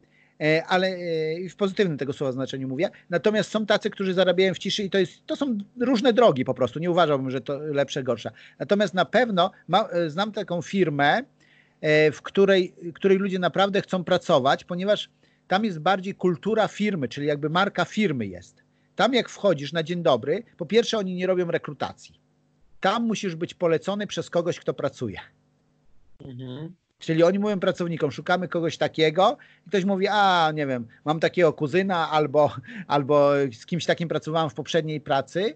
[0.68, 2.89] ale e, w pozytywnym tego słowa znaczeniu mówię.
[3.10, 6.54] Natomiast są tacy, którzy zarabiają w ciszy i to, jest, to są różne drogi po
[6.54, 6.80] prostu.
[6.80, 8.32] Nie uważałbym, że to lepsze, gorsze.
[8.60, 11.24] Natomiast na pewno ma, e, znam taką firmę,
[12.14, 15.10] w której, której ludzie naprawdę chcą pracować, ponieważ
[15.48, 18.64] tam jest bardziej kultura firmy, czyli jakby marka firmy jest.
[18.96, 22.20] Tam jak wchodzisz na dzień dobry, po pierwsze oni nie robią rekrutacji.
[22.80, 25.20] Tam musisz być polecony przez kogoś, kto pracuje.
[26.26, 26.76] Mhm.
[27.02, 29.38] Czyli oni mówią pracownikom, szukamy kogoś takiego
[29.68, 32.56] i ktoś mówi, a nie wiem, mam takiego kuzyna albo,
[32.88, 35.54] albo z kimś takim pracowałem w poprzedniej pracy.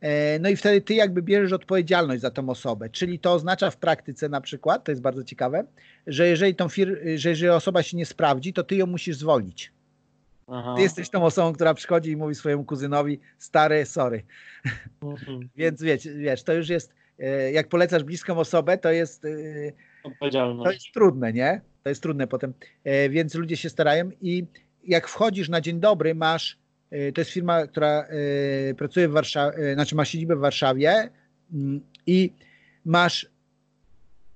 [0.00, 2.88] E, no i wtedy ty jakby bierzesz odpowiedzialność za tą osobę.
[2.88, 5.64] Czyli to oznacza w praktyce na przykład, to jest bardzo ciekawe,
[6.06, 9.72] że jeżeli, tą fir- że jeżeli osoba się nie sprawdzi, to ty ją musisz zwolnić.
[10.46, 10.74] Aha.
[10.76, 14.22] Ty jesteś tą osobą, która przychodzi i mówi swojemu kuzynowi, stary, sorry.
[15.02, 15.48] Mhm.
[15.56, 19.28] Więc wiesz, wiesz, to już jest, e, jak polecasz bliską osobę, to jest e.
[20.64, 21.60] To jest trudne, nie?
[21.82, 22.54] To jest trudne potem.
[22.84, 24.46] E, więc ludzie się starają i
[24.84, 26.58] jak wchodzisz na dzień dobry, masz,
[26.90, 28.06] e, to jest firma, która
[28.70, 31.10] e, pracuje w Warszawie, znaczy ma siedzibę w Warszawie
[31.52, 32.32] mm, i
[32.84, 33.30] masz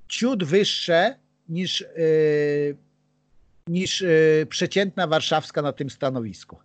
[0.09, 1.17] ciut wyższe
[1.49, 1.85] niż,
[3.67, 4.05] niż
[4.49, 6.59] przeciętna warszawska na tym stanowisku.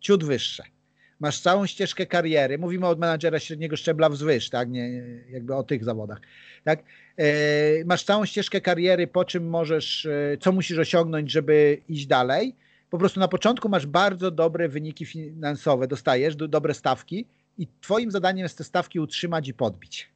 [0.00, 0.73] Ciut wyższe
[1.20, 2.58] masz całą ścieżkę kariery.
[2.58, 4.70] Mówimy od menadżera średniego szczebla wzwyż, tak?
[4.70, 6.20] Nie, jakby o tych zawodach.
[6.64, 6.82] Tak?
[7.16, 12.54] E, masz całą ścieżkę kariery, po czym możesz, e, co musisz osiągnąć, żeby iść dalej.
[12.90, 17.26] Po prostu na początku masz bardzo dobre wyniki finansowe, dostajesz do, dobre stawki
[17.58, 20.08] i twoim zadaniem jest te stawki utrzymać i podbić.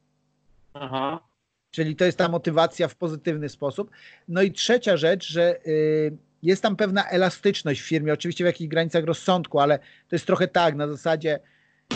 [0.74, 1.20] Aha.
[1.70, 3.90] Czyli to jest ta motywacja w pozytywny sposób.
[4.28, 8.68] No i trzecia rzecz, że y, jest tam pewna elastyczność w firmie, oczywiście w jakichś
[8.68, 11.39] granicach rozsądku, ale to jest trochę tak, na zasadzie,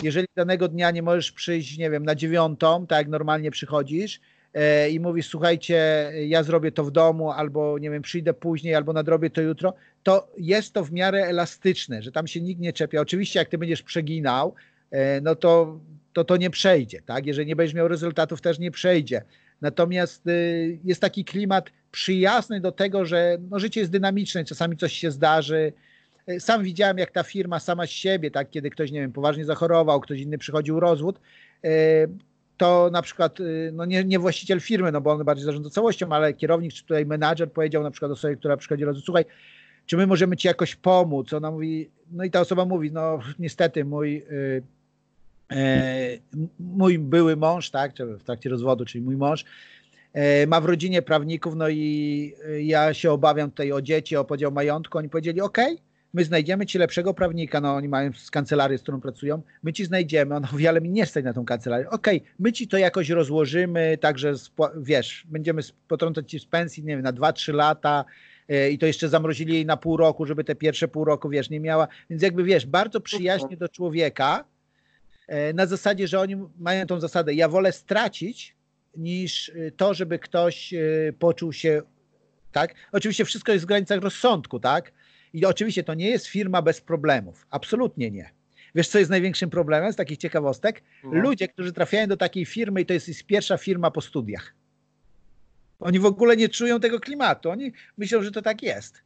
[0.02, 4.20] jeżeli danego dnia nie możesz przyjść, nie wiem, na dziewiątą, tak jak normalnie przychodzisz
[4.54, 8.92] e, i mówisz, słuchajcie, ja zrobię to w domu, albo nie wiem, przyjdę później, albo
[8.92, 13.00] nadrobię to jutro, to jest to w miarę elastyczne, że tam się nikt nie czepia.
[13.00, 14.54] Oczywiście, jak ty będziesz przeginał,
[14.90, 15.80] e, no to,
[16.12, 17.26] to to nie przejdzie, tak?
[17.26, 19.22] Jeżeli nie będziesz miał rezultatów, też nie przejdzie.
[19.62, 24.92] Natomiast y, jest taki klimat przyjazny do tego, że no, życie jest dynamiczne, czasami coś
[24.92, 25.72] się zdarzy.
[26.30, 29.44] Y, sam widziałem, jak ta firma sama z siebie, tak, kiedy ktoś, nie wiem, poważnie
[29.44, 31.20] zachorował, ktoś inny przychodził rozwód,
[31.64, 31.68] y,
[32.56, 33.38] to na przykład,
[33.72, 37.06] no nie, nie właściciel firmy, no bo on bardziej zarządza całością, ale kierownik czy tutaj
[37.06, 39.24] menadżer powiedział na przykład osobie, która przychodzi rozwód, słuchaj,
[39.86, 41.32] czy my możemy ci jakoś pomóc?
[41.32, 44.24] Ona mówi, no i ta osoba mówi, no niestety mój
[46.58, 49.44] mój były mąż, tak, w trakcie rozwodu, czyli mój mąż,
[50.12, 54.24] e, ma w rodzinie prawników, no i e, ja się obawiam tutaj o dzieci, o
[54.24, 54.98] podział majątku.
[54.98, 55.58] Oni powiedzieli, ok,
[56.14, 59.84] my znajdziemy ci lepszego prawnika, no oni mają z kancelarii, z którą pracują, my ci
[59.84, 61.90] znajdziemy, on mówi, ale mi nie stać na tą kancelarię.
[61.90, 62.06] Ok,
[62.38, 64.34] my ci to jakoś rozłożymy, także
[64.76, 68.04] wiesz, będziemy potrącać ci z pensji, nie wiem, na 2-3 lata,
[68.70, 71.60] i to jeszcze zamrozili jej na pół roku, żeby te pierwsze pół roku, wiesz, nie
[71.60, 71.88] miała.
[72.10, 74.51] Więc jakby, wiesz, bardzo przyjaźnie do człowieka, E,
[75.54, 78.56] na zasadzie, że oni mają tą zasadę, ja wolę stracić
[78.96, 80.78] niż e, to, żeby ktoś e,
[81.18, 81.82] poczuł się,
[82.52, 82.74] tak?
[82.92, 84.92] Oczywiście wszystko jest w granicach rozsądku, tak?
[85.32, 88.30] I oczywiście to nie jest firma bez problemów, absolutnie nie.
[88.74, 90.82] Wiesz, co jest największym problemem z takich ciekawostek?
[91.04, 91.20] No.
[91.20, 94.54] Ludzie, którzy trafiają do takiej firmy i to jest ich pierwsza firma po studiach.
[95.80, 97.50] Oni w ogóle nie czują tego klimatu.
[97.50, 99.02] Oni myślą, że to tak jest.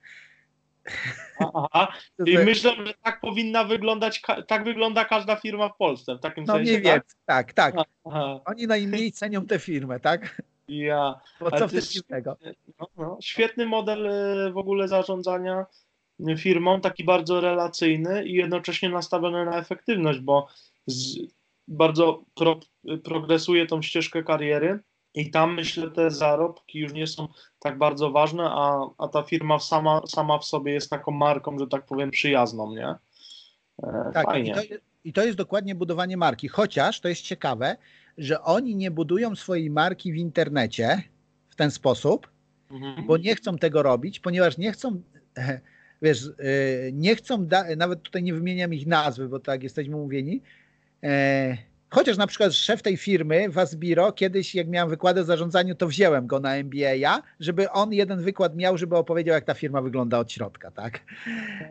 [1.54, 1.92] Aha.
[2.26, 6.54] I myślę, że tak powinna wyglądać, tak wygląda każda firma w Polsce, w takim no,
[6.54, 6.72] sensie.
[6.72, 7.74] Nie wiem, tak, tak.
[8.04, 8.40] Aha.
[8.44, 10.42] Oni najmniej cenią tę firmę, tak?
[10.68, 11.20] Ja.
[11.40, 12.22] Bo co w tym
[12.80, 15.66] No, no, świetny model e, w ogóle zarządzania
[16.38, 20.48] firmą, taki bardzo relacyjny i jednocześnie nastawiony na efektywność, bo
[20.86, 21.18] z,
[21.68, 22.60] bardzo pro,
[23.04, 24.78] progresuje tą ścieżkę kariery
[25.16, 29.58] i tam myślę te zarobki już nie są tak bardzo ważne, a, a ta firma
[29.58, 32.94] sama, sama w sobie jest taką marką, że tak powiem, przyjazną, nie?
[33.82, 34.50] E, tak, Fajnie.
[34.50, 36.48] I to, I to jest dokładnie budowanie marki.
[36.48, 37.76] Chociaż to jest ciekawe,
[38.18, 41.02] że oni nie budują swojej marki w internecie
[41.48, 42.28] w ten sposób,
[42.70, 43.06] mhm.
[43.06, 45.02] bo nie chcą tego robić, ponieważ nie chcą,
[46.02, 50.42] wiesz, e, nie chcą, nawet tutaj nie wymieniam ich nazwy, bo tak jesteśmy mówieni,
[51.02, 51.56] e,
[51.90, 56.26] Chociaż na przykład szef tej firmy, Wasbiro, kiedyś jak miałem wykłady o zarządzaniu, to wziąłem
[56.26, 60.32] go na MBA, żeby on jeden wykład miał, żeby opowiedział, jak ta firma wygląda od
[60.32, 61.00] środka, tak?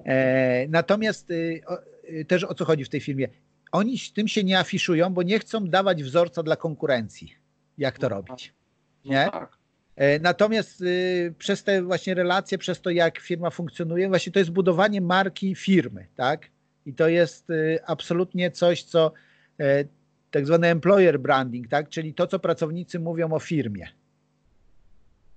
[0.06, 1.62] E, natomiast y,
[2.10, 3.28] y, też o co chodzi w tej firmie?
[3.72, 7.36] Oni tym się nie afiszują, bo nie chcą dawać wzorca dla konkurencji,
[7.78, 8.54] jak to robić.
[9.06, 9.26] Nie?
[9.26, 9.58] No tak.
[9.96, 14.52] E, Natomiast y, przez te właśnie relacje, przez to jak firma funkcjonuje, właśnie to jest
[14.52, 16.50] budowanie marki firmy, tak?
[16.86, 19.14] I to jest y, absolutnie coś, co
[19.60, 19.86] e,
[20.36, 21.90] tak zwany employer branding, tak?
[21.90, 23.88] Czyli to, co pracownicy mówią o firmie.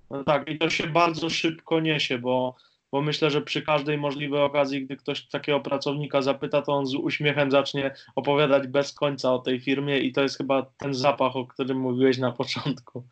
[0.09, 2.55] No tak, i to się bardzo szybko niesie, bo,
[2.91, 6.95] bo myślę, że przy każdej możliwej okazji, gdy ktoś takiego pracownika zapyta, to on z
[6.95, 11.47] uśmiechem zacznie opowiadać bez końca o tej firmie i to jest chyba ten zapach, o
[11.47, 13.03] którym mówiłeś na początku.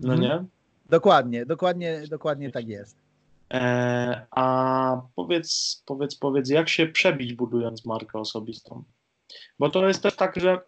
[0.00, 0.20] No Mhm.
[0.30, 0.44] nie?
[0.90, 2.96] Dokładnie, dokładnie, dokładnie tak jest.
[3.52, 8.84] E, a powiedz, powiedz, powiedz, jak się przebić budując markę osobistą?
[9.58, 10.58] Bo to jest też tak, że,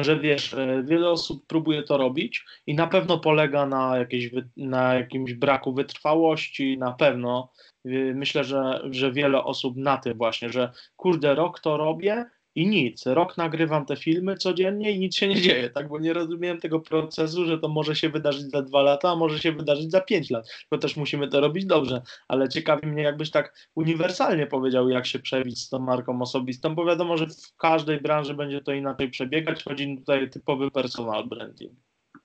[0.00, 4.48] że wiesz, e, wiele osób próbuje to robić i na pewno polega na, jakiejś, wy-
[4.56, 7.52] na jakimś braku wytrwałości, na pewno.
[7.86, 12.24] Y, Myślę, że, że wiele osób na tym właśnie, że kurde, rok to robię
[12.54, 13.06] i nic.
[13.06, 15.88] Rok nagrywam te filmy codziennie i nic się nie dzieje, tak?
[15.88, 19.38] Bo nie rozumiem tego procesu, że to może się wydarzyć za dwa lata, a może
[19.38, 20.48] się wydarzyć za pięć lat.
[20.60, 22.02] Tylko też musimy to robić dobrze.
[22.28, 26.84] Ale ciekawi mnie, jakbyś tak uniwersalnie powiedział, jak się przebić z tą marką osobistą, bo
[26.84, 29.64] wiadomo, że w każdej branży będzie to inaczej przebiegać.
[29.64, 31.72] Chodzi tutaj typowy personal branding.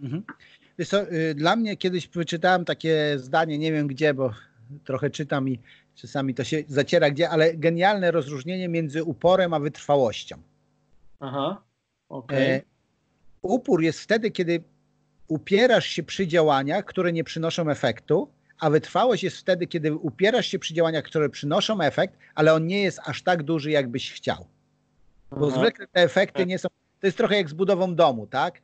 [0.01, 0.23] Mhm.
[0.79, 4.31] Wiesz y, dla mnie kiedyś wyczytałem takie zdanie, nie wiem gdzie, bo
[4.83, 5.59] trochę czytam i
[5.97, 10.37] czasami to się zaciera gdzie, ale genialne rozróżnienie między uporem a wytrwałością.
[11.19, 11.61] Aha,
[12.09, 12.51] okej.
[12.51, 12.61] E,
[13.41, 14.63] upór jest wtedy, kiedy
[15.27, 18.29] upierasz się przy działaniach, które nie przynoszą efektu,
[18.59, 22.81] a wytrwałość jest wtedy, kiedy upierasz się przy działaniach, które przynoszą efekt, ale on nie
[22.81, 24.47] jest aż tak duży, jakbyś chciał.
[25.31, 25.59] Bo Aha.
[25.59, 26.69] zwykle te efekty nie są.
[26.99, 28.61] To jest trochę jak z budową domu, tak?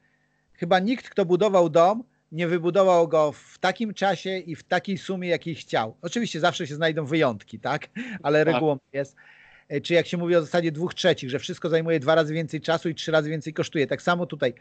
[0.53, 2.03] Chyba nikt, kto budował dom,
[2.33, 5.95] nie wybudował go w takim czasie i w takiej sumie, jakiej chciał.
[6.01, 7.87] Oczywiście zawsze się znajdą wyjątki, tak?
[8.23, 8.53] Ale Tak.
[8.53, 9.15] regułą jest.
[9.69, 12.61] E, Czy jak się mówi o zasadzie dwóch trzecich, że wszystko zajmuje dwa razy więcej
[12.61, 13.87] czasu i trzy razy więcej kosztuje.
[13.87, 14.53] Tak samo tutaj.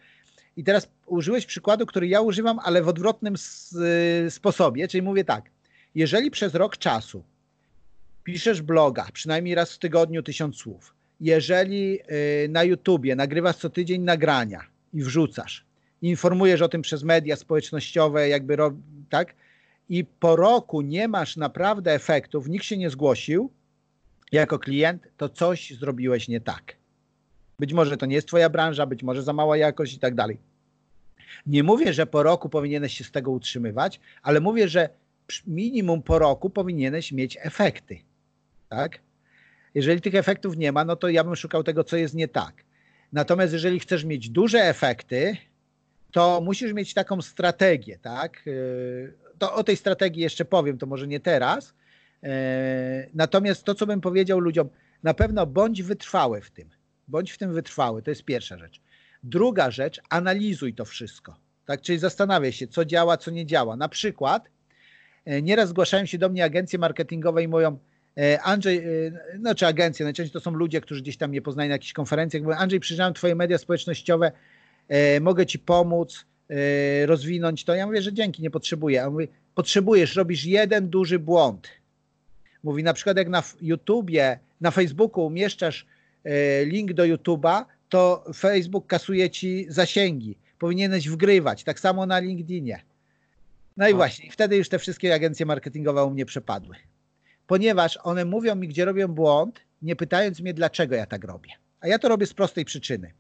[0.57, 3.35] I teraz użyłeś przykładu, który ja używam, ale w odwrotnym
[4.27, 5.51] y, sposobie, czyli mówię tak.
[5.95, 7.25] Jeżeli przez rok czasu
[8.25, 11.99] piszesz bloga, przynajmniej raz w tygodniu tysiąc słów, jeżeli
[12.45, 14.61] y, na YouTubie nagrywasz co tydzień nagrania
[14.93, 15.65] i wrzucasz,
[16.03, 18.57] informujesz o tym przez media społecznościowe, jakby
[19.11, 19.35] tak,
[19.89, 23.51] i po roku nie masz naprawdę efektów, nikt się nie zgłosił
[24.33, 26.77] jako klient, to coś zrobiłeś nie tak.
[27.59, 30.39] Być może to nie jest twoja branża, być może za mała jakość i tak dalej.
[31.47, 34.89] Nie mówię, że po roku powinieneś się z tego utrzymywać, ale mówię, że
[35.47, 37.99] minimum po roku powinieneś mieć efekty.
[38.69, 39.01] Tak?
[39.75, 42.65] Jeżeli tych efektów nie ma, no to ja bym szukał tego, co jest nie tak.
[43.13, 45.37] Natomiast jeżeli chcesz mieć duże efekty,
[46.13, 48.43] to musisz mieć taką strategię, tak?
[48.47, 51.75] Yy, To o tej strategii jeszcze powiem, to może nie teraz.
[52.23, 52.31] Yy,
[53.15, 54.69] Natomiast to, co bym powiedział ludziom,
[55.03, 56.69] na pewno bądź wytrwały w tym.
[57.09, 58.81] Bądź w tym wytrwały, to jest pierwsza rzecz.
[59.23, 61.37] Druga rzecz, analizuj to wszystko.
[61.67, 63.77] Tak, czyli zastanawiaj się, co działa, co nie działa.
[63.77, 64.49] Na przykład,
[65.25, 67.79] e, nieraz zgłaszają się do mnie agencje marketingowe i mówią,
[68.19, 68.85] e, Andrzej,
[69.45, 72.43] e, czy agencje, najczęściej to są ludzie, którzy gdzieś tam mnie poznają na jakichś konferencjach,
[72.43, 74.33] mówią, Andrzej, przyjrzałem twoje media społecznościowe,
[75.21, 77.75] mogę ci pomóc, e, rozwinąć to.
[77.75, 79.03] Ja mówię, że dzięki, nie potrzebuję.
[79.03, 81.69] A on mówi, potrzebujesz, robisz jeden duży błąd.
[82.63, 85.87] Mówi, na przykład jak na YouTubie, na Facebooku umieszczasz
[86.25, 90.39] e, link do YouTuba, to Facebook kasuje ci zasięgi.
[90.59, 91.65] Powinieneś wgrywać.
[91.65, 92.83] Tak samo na LinkedInie.
[93.77, 93.97] No i Tak.
[93.97, 96.77] właśnie, wtedy już te wszystkie agencje marketingowe u mnie przepadły.
[97.47, 101.51] Ponieważ one mówią mi, gdzie robią błąd, nie pytając mnie, dlaczego ja tak robię.
[101.81, 103.13] A ja to robię z prostej przyczyny.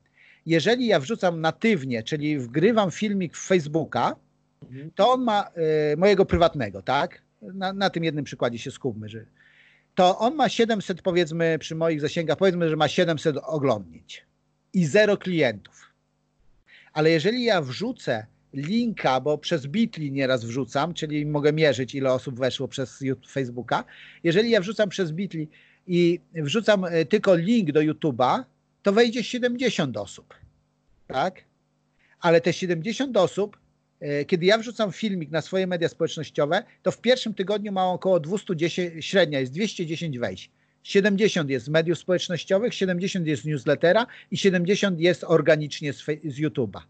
[0.47, 4.17] Jeżeli ja wrzucam natywnie, czyli wgrywam filmik w Facebooka,
[4.63, 4.91] Mhm.
[4.95, 5.51] to on ma
[5.93, 7.23] e, mojego prywatnego, tak?
[7.43, 9.25] Na, na tym jednym przykładzie się skupmy, że
[9.95, 14.27] to on ma 700, powiedzmy, przy moich zasięgach, powiedzmy, że ma 700 oglądnięć
[14.75, 15.93] i zero klientów.
[16.93, 22.39] Ale jeżeli ja wrzucę linka, bo przez Bitly nieraz wrzucam, czyli mogę mierzyć, ile osób
[22.39, 23.85] weszło przez Ju- Facebooka.
[24.25, 25.47] Jeżeli ja wrzucam przez Bitly
[25.87, 28.45] i wrzucam e, tylko link do YouTube'a,
[28.83, 30.35] to wejdzie 70 osób.
[31.07, 31.45] Tak?
[32.21, 33.63] Ale te 70 osób
[34.03, 38.21] E, kiedy ja wrzucam filmik na swoje media społecznościowe, to w pierwszym tygodniu ma około
[38.21, 40.51] 210, średnia jest 210 wejść.
[40.83, 46.41] 70 jest z mediów społecznościowych, 70 jest z newslettera i 70 jest organicznie z, z
[46.41, 46.81] YouTube'a.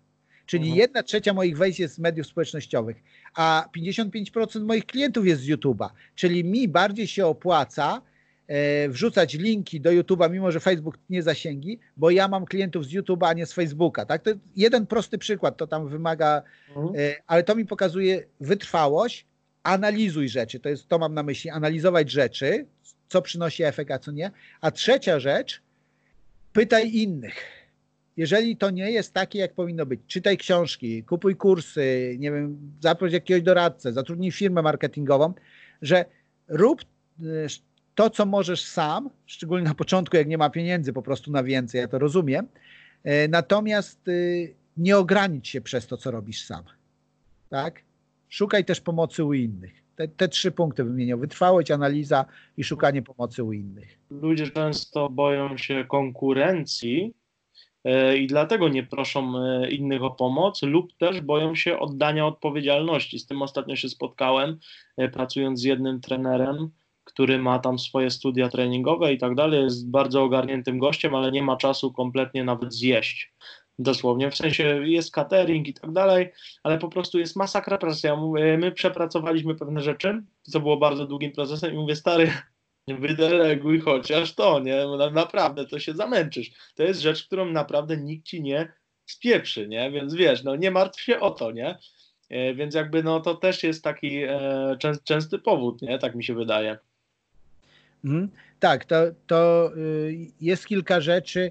[0.46, 0.80] Czyli Mhm.
[0.80, 2.96] jedna trzecia moich wejść jest z mediów społecznościowych,
[3.34, 5.88] a 55% moich klientów jest z YouTube'a.
[6.14, 8.02] Czyli mi bardziej się opłaca
[8.88, 13.28] wrzucać linki do YouTube'a, mimo że Facebook nie zasięgi, bo ja mam klientów z YouTube'a,
[13.28, 14.06] a nie z Facebooka.
[14.06, 14.22] Tak?
[14.22, 16.94] To jeden prosty przykład, to tam wymaga, mhm.
[16.96, 19.26] e, ale to mi pokazuje wytrwałość,
[19.62, 22.66] analizuj rzeczy, to jest to mam na myśli, analizować rzeczy,
[23.08, 24.30] co przynosi efekt, a co nie.
[24.60, 25.62] A trzecia rzecz,
[26.52, 27.34] pytaj innych.
[28.16, 33.12] Jeżeli to nie jest takie, jak powinno być, czytaj książki, kupuj kursy, nie wiem, zaproś
[33.12, 35.34] jakiegoś doradcę, zatrudnij firmę marketingową,
[35.82, 36.04] że
[36.48, 37.48] rób e,
[37.94, 41.80] to, co możesz sam, szczególnie na początku, jak nie ma pieniędzy po prostu na więcej,
[41.80, 42.48] ja to rozumiem.
[43.04, 46.64] E, natomiast y, nie ogranicz się przez to, co robisz sam.
[47.50, 47.82] Tak?
[48.28, 49.82] Szukaj też pomocy u innych.
[49.96, 52.24] Te, te trzy punkty wymienię: wytrwałość, analiza
[52.56, 53.98] i szukanie pomocy u innych.
[54.10, 57.14] Ludzie często boją się konkurencji
[57.84, 63.18] e, i dlatego nie proszą e, innych o pomoc, lub też boją się oddania odpowiedzialności.
[63.18, 64.58] Z tym ostatnio się spotkałem,
[65.12, 66.70] pracując z jednym trenerem
[67.12, 71.42] który ma tam swoje studia treningowe i tak dalej, jest bardzo ogarniętym gościem, ale nie
[71.42, 73.32] ma czasu kompletnie nawet zjeść.
[73.78, 76.32] Dosłownie, w sensie jest catering i tak dalej,
[76.62, 78.06] ale po prostu jest masakra pracy.
[78.06, 82.32] Ja mówię, my przepracowaliśmy pewne rzeczy, co było bardzo długim procesem i mówię, stary,
[82.88, 84.76] wydeleguj chociaż to, nie?
[85.12, 86.50] Naprawdę, to się zamęczysz.
[86.74, 88.72] To jest rzecz, którą naprawdę nikt ci nie
[89.06, 89.90] spieprzy, nie?
[89.90, 91.78] Więc wiesz, no nie martw się o to, nie?
[92.30, 95.98] E, więc jakby no to też jest taki e, częsty powód, nie?
[95.98, 96.78] Tak mi się wydaje.
[98.04, 98.28] Mhm.
[98.60, 98.96] Tak, to,
[99.26, 101.50] to y, jest kilka rzeczy.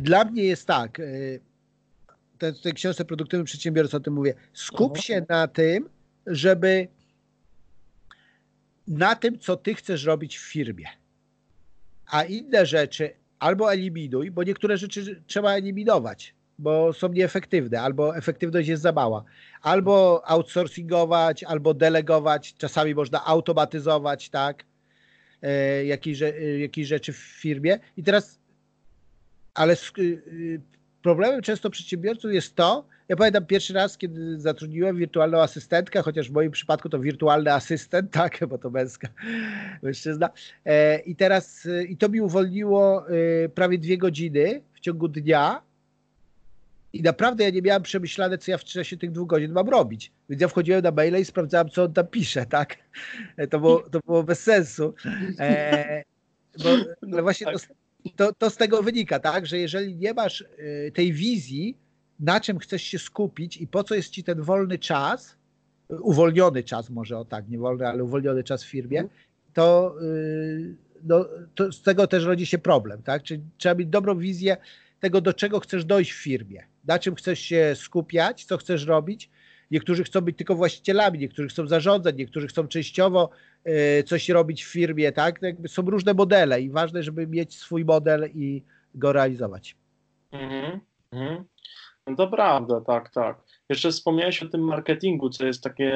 [0.00, 1.40] Dla mnie jest tak, y,
[2.40, 5.02] w tej książce Produktywny Przedsiębiorca o tym mówię, skup mhm.
[5.02, 5.88] się na tym,
[6.26, 6.88] żeby
[8.88, 10.86] na tym, co ty chcesz robić w firmie.
[12.06, 18.68] A inne rzeczy albo eliminuj, bo niektóre rzeczy trzeba eliminować, bo są nieefektywne, albo efektywność
[18.68, 19.24] jest za mała.
[19.62, 24.64] Albo outsourcingować, albo delegować, czasami można automatyzować, tak?
[25.42, 27.78] E, jakiejś, e, jakiejś rzeczy w firmie.
[27.96, 28.40] I teraz,
[29.54, 30.60] ale y,
[31.02, 36.32] problemem często przedsiębiorców jest to, ja pamiętam pierwszy raz, kiedy zatrudniłem wirtualną asystentkę, chociaż w
[36.32, 39.08] moim przypadku to wirtualny asystent, tak, bo to męska
[39.82, 40.30] mężczyzna.
[40.64, 43.06] E, I teraz, i to mi uwolniło
[43.54, 45.62] prawie dwie godziny w ciągu dnia,
[46.92, 50.12] i naprawdę ja nie miałem przemyślane, co ja w czasie tych dwóch godzin mam robić.
[50.28, 52.76] Więc ja wchodziłem na maile i sprawdzałem, co on tam pisze, tak?
[53.50, 54.94] To było, to było bez sensu.
[55.38, 56.02] E,
[56.64, 56.70] bo,
[57.12, 57.58] ale właśnie to,
[58.16, 59.46] to, to, z tego wynika, tak?
[59.46, 61.76] Że jeżeli nie masz y, tej wizji,
[62.20, 65.36] na czym chcesz się skupić i po co jest ci ten wolny czas,
[65.88, 69.04] uwolniony czas może o tak, nie wolny, ale uwolniony czas w firmie,
[69.54, 70.74] to, y,
[71.04, 73.22] no, to z tego też rodzi się problem, tak?
[73.22, 74.56] Czyli trzeba mieć dobrą wizję
[75.00, 79.30] tego, do czego chcesz dojść w firmie na czym chcesz się skupiać, co chcesz robić.
[79.70, 83.30] Niektórzy chcą być tylko właścicielami, niektórzy chcą zarządzać, niektórzy chcą częściowo
[83.64, 85.42] e, coś robić w firmie, tak?
[85.42, 88.62] Jakby są różne modele i ważne, żeby mieć swój model i
[88.94, 89.76] go realizować.
[90.32, 90.80] Mhm,
[91.12, 91.44] mhm.
[92.16, 93.40] To prawda, tak, tak.
[93.68, 95.92] Jeszcze wspomniałeś o tym marketingu, co jest takie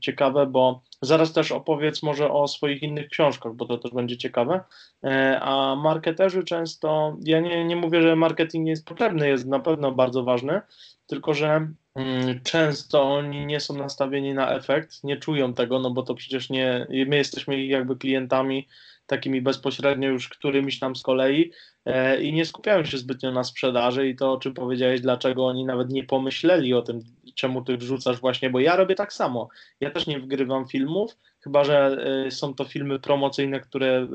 [0.00, 4.60] ciekawe, bo zaraz też opowiedz może o swoich innych książkach, bo to też będzie ciekawe.
[5.04, 9.60] E, a marketerzy często, ja nie, nie mówię, że marketing nie jest potrzebny, jest na
[9.60, 10.60] pewno bardzo ważny,
[11.06, 16.02] tylko że mm, często oni nie są nastawieni na efekt, nie czują tego, no bo
[16.02, 18.68] to przecież nie, my jesteśmy jakby klientami
[19.10, 21.52] takimi bezpośrednio już którymiś tam z kolei
[21.84, 25.64] e, i nie skupiają się zbytnio na sprzedaży i to, o czym powiedziałeś, dlaczego oni
[25.64, 27.00] nawet nie pomyśleli o tym,
[27.34, 29.48] czemu ty wrzucasz właśnie, bo ja robię tak samo.
[29.80, 34.06] Ja też nie wgrywam filmów, chyba że e, są to filmy promocyjne, które e,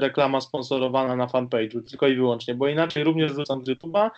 [0.00, 4.10] reklama sponsorowana na fanpage'u, tylko i wyłącznie, bo inaczej również wrzucam z YouTube'a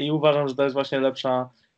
[0.00, 1.69] i uważam, że to jest właśnie lepsza E,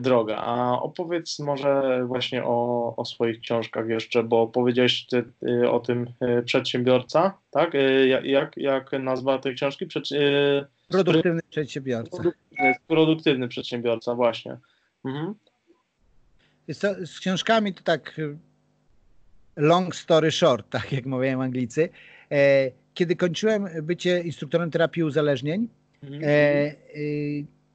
[0.00, 0.36] droga.
[0.36, 6.06] A opowiedz może właśnie o, o swoich książkach jeszcze, bo powiedziałeś ty, ty, o tym
[6.20, 7.74] e, przedsiębiorca, tak?
[7.74, 9.86] E, jak, jak nazwa tej książki?
[9.86, 10.04] Przed,
[10.88, 12.16] produktywny przedsiębiorca.
[12.16, 14.56] Produktywny, produktywny przedsiębiorca, właśnie.
[15.04, 15.34] Mhm.
[16.80, 18.20] To, z książkami to tak
[19.56, 21.88] long story short, tak jak mówią Anglicy.
[22.94, 25.68] Kiedy kończyłem bycie instruktorem terapii uzależnień,
[26.02, 26.32] mhm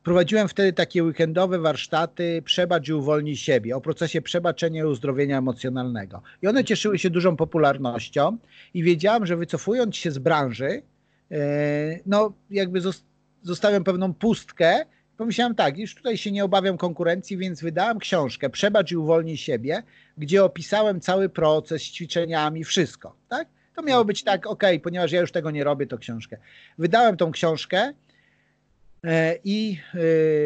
[0.10, 6.22] Prowadziłem wtedy takie weekendowe warsztaty Przebacz i uwolnij siebie o procesie przebaczenia i uzdrowienia emocjonalnego.
[6.42, 8.38] I one cieszyły się dużą popularnością
[8.74, 10.82] i wiedziałem, że wycofując się z branży,
[11.32, 12.82] e, no jakby
[13.42, 14.86] zostawiam pewną pustkę.
[15.18, 19.84] Pomyślałem tak, już tutaj się nie obawiam konkurencji, więc wydałem książkę Przebacz i uwolnij siebie,
[20.18, 23.16] gdzie opisałem cały proces z ćwiczeniami, wszystko.
[23.28, 23.48] Tak?
[23.76, 26.38] To miało być tak, ok, ponieważ ja już tego nie robię, to książkę.
[26.78, 27.94] Wydałem tą książkę
[29.44, 29.80] I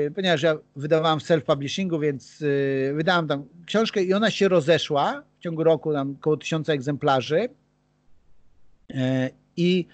[0.08, 5.24] e, ponieważ ja wydawałem w self-publishingu, więc e, wydałem tam książkę i ona się rozeszła
[5.40, 7.50] w ciągu roku, tam około tysiąca egzemplarzy.
[9.58, 9.88] I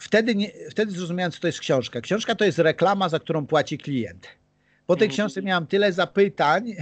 [0.00, 2.00] wtedy, nie, wtedy zrozumiałem, co to jest książka.
[2.00, 4.28] Książka to jest reklama, za którą płaci klient.
[4.86, 5.16] Po tej mhm.
[5.16, 6.74] książce miałam tyle zapytań,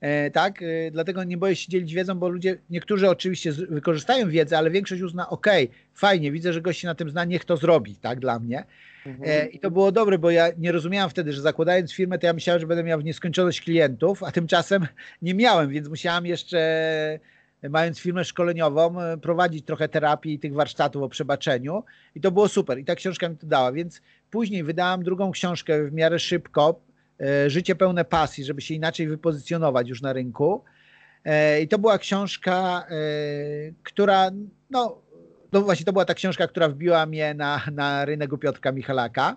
[0.00, 4.58] e, tak, e, dlatego nie boję się dzielić wiedzą, bo ludzie, niektórzy oczywiście wykorzystają wiedzę,
[4.58, 5.46] ale większość uzna, ok,
[5.94, 8.64] fajnie, widzę, że gość się na tym zna, niech to zrobi, tak, dla mnie.
[9.06, 9.30] Mhm.
[9.30, 12.32] E, I to było dobre, bo ja nie rozumiałam wtedy, że zakładając firmę, to ja
[12.32, 14.86] myślałem, że będę miał w nieskończoność klientów, a tymczasem
[15.22, 16.58] nie miałem, więc musiałam jeszcze
[17.70, 21.84] mając firmę szkoleniową, prowadzić trochę terapii i tych warsztatów o przebaczeniu.
[22.14, 22.78] I to było super.
[22.78, 24.00] I ta książka mi to dała, więc
[24.30, 26.80] później wydałam drugą książkę w miarę szybko,
[27.20, 30.64] e, Życie pełne pasji, żeby się inaczej wypozycjonować już na rynku.
[31.24, 32.86] E, i to była książka,
[33.82, 34.30] która,
[34.70, 35.03] no,
[35.54, 39.36] no właśnie to była ta książka, która wbiła mnie na, na rynek u Piotrka Michalaka,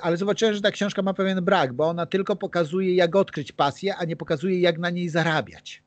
[0.00, 3.96] ale zobaczyłem, że ta książka ma pewien brak, bo ona tylko pokazuje, jak odkryć pasję,
[3.96, 5.82] a nie pokazuje, jak na niej zarabiać.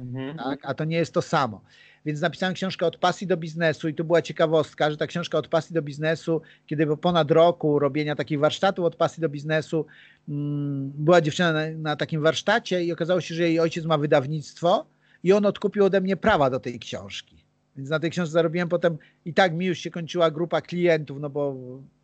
[0.00, 0.36] Mhm.
[0.36, 0.58] Tak?
[0.62, 1.60] A to nie jest to samo.
[2.04, 5.48] Więc napisałem książkę od pasji do biznesu i tu była ciekawostka, że ta książka od
[5.48, 9.86] pasji do biznesu, kiedy po ponad roku robienia takich warsztatów od pasji do biznesu,
[10.28, 14.86] mm, była dziewczyna na, na, takim warsztacie i okazało się, że jej ojciec ma wydawnictwo
[15.22, 17.39] i on odkupił ode mnie prawa do tej książki.
[17.76, 21.30] Więc na tej książce zarobiłem potem i tak mi już się kończyła grupa klientów, no
[21.30, 21.56] bo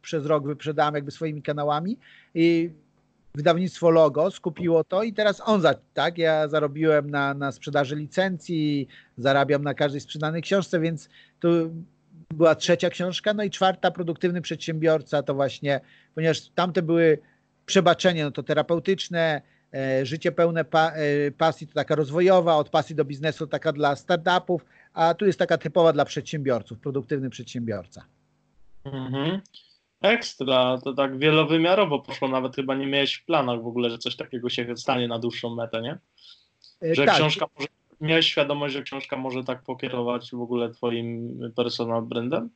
[0.02, 1.98] przez rok wyprzedałem jakby swoimi kanałami.
[2.34, 2.70] I
[3.34, 8.88] wydawnictwo Logo skupiło to i teraz on za, tak, ja zarobiłem na, na sprzedaży licencji,
[9.18, 11.08] zarabiam na każdej sprzedanej książce, więc
[11.40, 11.48] to
[12.34, 15.80] była trzecia książka, no i czwarta, produktywny przedsiębiorca, to właśnie,
[16.14, 17.18] ponieważ tamte były
[17.66, 19.42] przebaczenie, no to terapeutyczne,
[19.74, 23.96] e, życie pełne pa, e, pasji to taka rozwojowa, od pasji do biznesu taka dla
[23.96, 24.64] startupów,
[24.96, 28.04] a tu jest taka typowa dla przedsiębiorców, produktywny przedsiębiorca.
[28.84, 29.40] Mhm.
[30.02, 34.16] Ekstra, to tak wielowymiarowo poszło, nawet chyba nie miałeś w planach w ogóle, że coś
[34.16, 35.98] takiego się stanie na dłuższą metę, nie?
[36.82, 37.14] E, że tak.
[37.14, 37.68] książka może,
[38.00, 42.50] miałeś świadomość, że książka może tak pokierować w ogóle twoim personal brandem?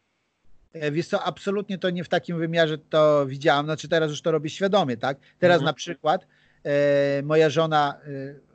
[0.72, 4.30] E, wiesz co, absolutnie to nie w takim wymiarze to widziałam, znaczy teraz już to
[4.30, 5.18] robię świadomie, tak?
[5.38, 5.66] Teraz mhm.
[5.66, 6.26] na przykład
[6.64, 8.00] e, moja żona,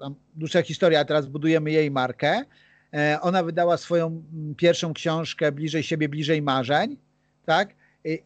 [0.02, 2.46] e, dłuższa historia, teraz budujemy jej markę,
[3.22, 4.24] ona wydała swoją
[4.58, 6.98] pierwszą książkę Bliżej siebie, bliżej marzeń,
[7.46, 7.76] tak?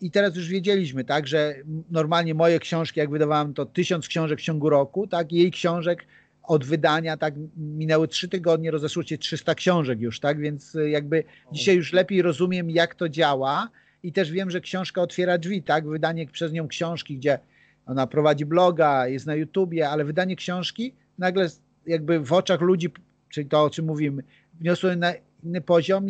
[0.01, 1.55] I teraz już wiedzieliśmy, tak, że
[1.91, 6.05] normalnie moje książki, jak wydawałem to tysiąc książek w ciągu roku, tak, jej książek
[6.43, 11.75] od wydania, tak, minęły trzy tygodnie, rozeszło się 300 książek już, tak, więc jakby dzisiaj
[11.75, 13.69] już lepiej rozumiem, jak to działa.
[14.03, 17.39] I też wiem, że książka otwiera drzwi, tak, wydanie przez nią książki, gdzie
[17.85, 21.49] ona prowadzi bloga, jest na YouTubie, ale wydanie książki nagle
[21.85, 22.89] jakby w oczach ludzi,
[23.29, 24.23] czyli to, o czym mówimy,
[24.59, 26.07] wniosło na inny poziom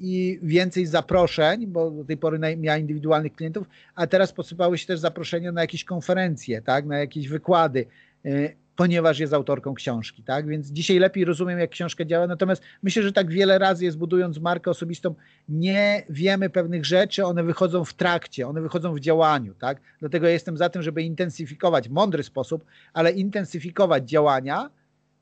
[0.00, 5.00] i więcej zaproszeń, bo do tej pory miała indywidualnych klientów, a teraz posypały się też
[5.00, 7.86] zaproszenia na jakieś konferencje, tak, na jakieś wykłady,
[8.26, 10.48] y, ponieważ jest autorką książki, tak?
[10.48, 12.26] Więc dzisiaj lepiej rozumiem, jak książka działa.
[12.26, 15.14] Natomiast myślę, że tak wiele razy jest budując markę osobistą,
[15.48, 19.80] nie wiemy pewnych rzeczy, one wychodzą w trakcie, one wychodzą w działaniu, tak?
[20.00, 24.70] Dlatego ja jestem za tym, żeby intensyfikować w mądry sposób, ale intensyfikować działania,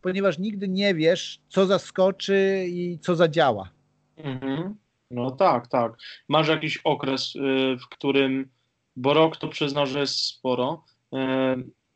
[0.06, 3.68] ponieważ nigdy nie wiesz, co zaskoczy i co zadziała.
[4.16, 4.76] Mhm.
[5.10, 5.92] No tak, tak.
[6.28, 8.48] Masz jakiś okres, y, w którym,
[8.96, 10.84] bo rok to przyznał, że jest sporo,
[11.14, 11.16] y,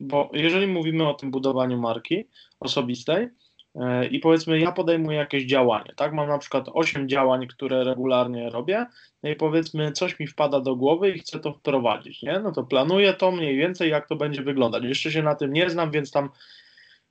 [0.00, 2.24] bo jeżeli mówimy o tym budowaniu marki
[2.60, 7.84] osobistej y, i powiedzmy ja podejmuję jakieś działanie, tak, mam na przykład 8 działań, które
[7.84, 8.86] regularnie robię
[9.22, 12.64] no i powiedzmy coś mi wpada do głowy i chcę to wprowadzić, nie, no to
[12.64, 16.10] planuję to mniej więcej jak to będzie wyglądać, jeszcze się na tym nie znam, więc
[16.10, 16.30] tam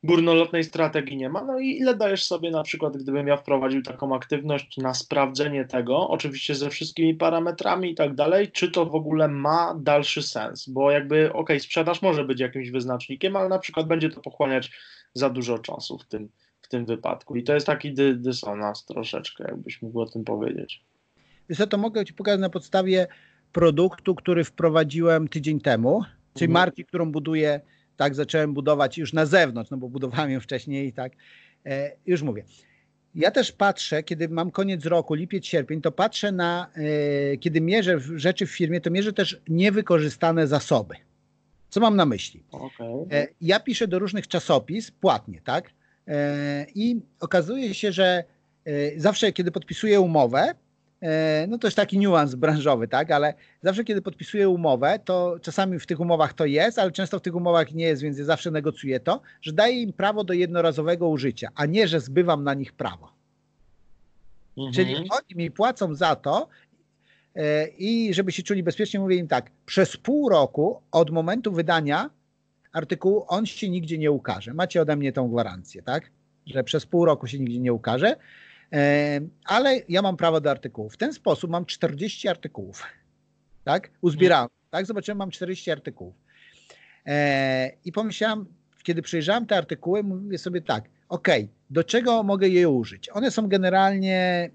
[0.04, 1.44] górnolotnej strategii nie ma.
[1.44, 6.10] No i ile dajesz sobie na przykład, gdybym ja wprowadził taką aktywność na sprawdzenie tego,
[6.10, 10.92] oczywiście ze wszystkimi parametrami i tak dalej, czy to w ogóle ma dalszy sens, bo
[10.92, 14.72] jakby, ok, sprzedaż może być jakimś wyznacznikiem, ale na przykład będzie to pochłaniać
[15.14, 16.30] za dużo czasu w tym,
[16.62, 17.36] w tym wypadku.
[17.36, 20.84] I to jest taki dy, dysonans troszeczkę, jakbyś mógł o tym powiedzieć.
[21.50, 23.08] Wiesz to mogę Ci pokazać na podstawie
[23.52, 26.52] produktu, który wprowadziłem tydzień temu, czyli mhm.
[26.52, 27.62] marki, którą buduję
[28.00, 31.14] tak zacząłem budować już na zewnątrz, no bo budowałem ją wcześniej i tak,
[31.66, 32.44] e, już mówię.
[33.16, 36.68] Ja też patrzę, kiedy mam koniec roku, lipiec, sierpień, to patrzę na,
[37.34, 40.96] e, kiedy mierzę rzeczy w firmie, to mierzę też niewykorzystane zasoby.
[41.70, 42.44] Co mam na myśli?
[42.52, 42.88] Okay.
[43.12, 45.72] E, ja piszę do różnych czasopis płatnie, tak?
[46.08, 48.24] E, I okazuje się, że
[48.66, 50.56] e, zawsze, kiedy podpisuję umowę,
[51.48, 55.86] no to jest taki niuans branżowy, tak, ale zawsze kiedy podpisuję umowę, to czasami w
[55.86, 59.00] tych umowach to jest, ale często w tych umowach nie jest, więc ja zawsze negocjuję
[59.00, 63.14] to, że daję im prawo do jednorazowego użycia, a nie, że zbywam na nich prawo.
[64.58, 64.74] Mhm.
[64.74, 66.48] Czyli oni mi płacą za to
[67.36, 72.10] e, i żeby się czuli bezpiecznie, mówię im tak, przez pół roku od momentu wydania
[72.72, 74.54] artykułu on się nigdzie nie ukaże.
[74.54, 76.12] Macie ode mnie tą gwarancję, tak?
[76.46, 78.16] Że przez pół roku się nigdzie nie ukaże.
[79.46, 80.94] Ale ja mam prawo do artykułów.
[80.94, 82.84] W ten sposób mam 40 artykułów.
[83.64, 83.92] Tak?
[84.02, 84.50] Uzbierałem.
[84.70, 84.86] Tak?
[84.86, 86.16] Zobaczyłem, mam 40 artykułów.
[87.06, 88.46] E, I pomyślałem,
[88.84, 91.28] kiedy przejrzałem te artykuły, mówię sobie tak, ok,
[91.70, 93.10] do czego mogę je użyć?
[93.10, 94.50] One są generalnie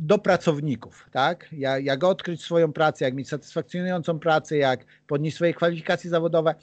[0.00, 1.48] do pracowników, tak?
[1.52, 6.54] Jak, jak odkryć swoją pracę, jak mieć satysfakcjonującą pracę, jak podnieść swoje kwalifikacje zawodowe.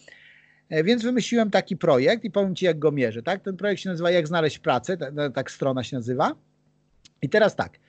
[0.69, 3.23] E, więc wymyśliłem taki projekt i powiem Ci, jak go mierzę.
[3.23, 3.41] Tak?
[3.41, 6.35] Ten projekt się nazywa Jak znaleźć pracę, tak, tak strona się nazywa.
[7.21, 7.79] I teraz tak,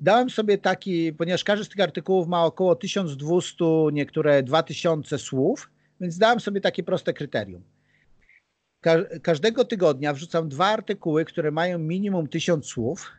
[0.00, 5.70] dałem sobie taki, ponieważ każdy z tych artykułów ma około 1200, niektóre 2000 słów,
[6.00, 7.62] więc dałem sobie takie proste kryterium.
[8.80, 13.10] Ka każdego tygodnia wrzucam dwa artykuły, które mają minimum 1000 słów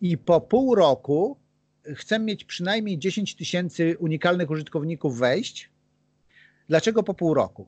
[0.00, 1.36] i po pół roku
[1.94, 5.70] chcę mieć przynajmniej 10 tysięcy unikalnych użytkowników wejść.
[6.68, 7.66] Dlaczego po pół roku?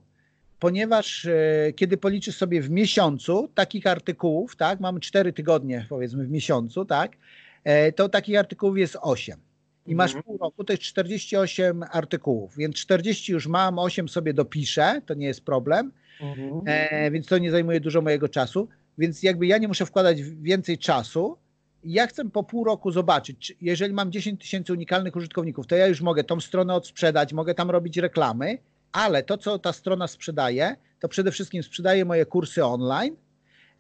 [0.61, 6.31] Ponieważ e, kiedy policzysz sobie w miesiącu takich artykułów, tak, mamy 4 tygodnie powiedzmy w
[6.31, 7.17] miesiącu, tak,
[7.65, 9.41] e, to takich artykułów jest 8.
[9.87, 10.25] I masz mhm.
[10.25, 15.27] pół roku, to jest 48 artykułów, więc 40 już mam, 8 sobie dopiszę, to nie
[15.27, 16.61] jest problem, mhm.
[16.67, 20.79] e, więc to nie zajmuje dużo mojego czasu, więc jakby ja nie muszę wkładać więcej
[20.79, 21.37] czasu,
[21.85, 26.01] ja chcę po pół roku zobaczyć, jeżeli mam 10 tysięcy unikalnych użytkowników, to ja już
[26.01, 28.59] mogę tą stronę odsprzedać, mogę tam robić reklamy,
[28.97, 33.17] ale to, co ta strona sprzedaje, to przede wszystkim sprzedaje moje kursy online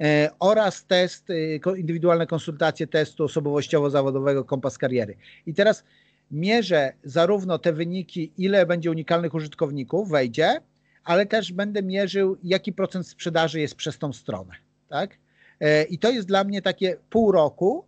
[0.01, 5.17] e, oraz test, e, indywidualne konsultacje testu osobowościowo-zawodowego Kompas Kariery.
[5.47, 5.85] I teraz
[6.31, 10.61] mierzę zarówno te wyniki, ile będzie unikalnych użytkowników wejdzie,
[11.05, 14.53] ale też będę mierzył, jaki procent sprzedaży jest przez tą stronę.
[14.89, 15.19] Tak?
[15.61, 17.85] E, I to jest dla mnie takie pół roku,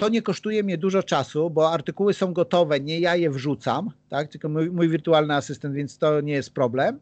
[0.00, 4.28] to nie kosztuje mnie dużo czasu, bo artykuły są gotowe, nie ja je wrzucam, tak?
[4.28, 7.00] tylko mój, mój wirtualny asystent, więc to nie jest problem.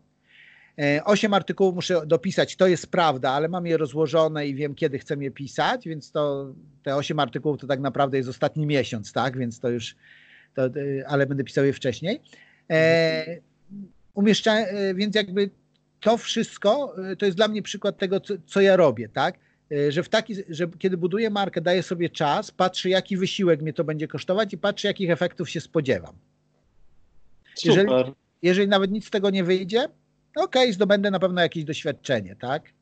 [0.78, 4.98] E, osiem artykułów muszę dopisać, to jest prawda, ale mam je rozłożone i wiem, kiedy
[4.98, 9.38] chcę je pisać, więc to te osiem artykułów to tak naprawdę jest ostatni miesiąc, tak?
[9.38, 9.96] Więc to już,
[10.54, 10.70] to, e,
[11.08, 12.20] ale będę pisał je wcześniej.
[12.70, 13.38] E,
[14.14, 15.50] umieszcza, e, więc jakby
[16.00, 19.38] to wszystko to jest dla mnie przykład tego, co, co ja robię, tak?
[19.72, 23.72] E, że, w taki, że kiedy buduję markę, daję sobie czas, patrzę jaki wysiłek mnie
[23.72, 26.14] to będzie kosztować i patrzę jakich efektów się spodziewam.
[27.54, 27.76] Super.
[27.76, 28.12] Jeżeli,
[28.42, 29.84] jeżeli nawet nic z tego nie wyjdzie,
[30.36, 32.72] okej, okay, zdobędę na pewno jakieś doświadczenie, tak?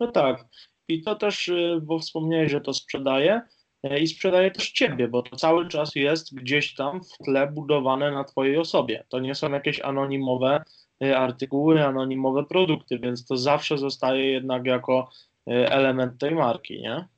[0.00, 0.44] No tak.
[0.88, 3.40] I to też, y, bo wspomniałeś, że to sprzedaje
[3.82, 8.12] e, i sprzedaje też ciebie, bo to cały czas jest gdzieś tam w tle budowane
[8.12, 9.04] na twojej osobie.
[9.08, 10.64] To nie są jakieś anonimowe
[11.04, 15.10] y, artykuły, anonimowe produkty, więc to zawsze zostaje jednak jako
[15.46, 17.08] element tej marki, nie?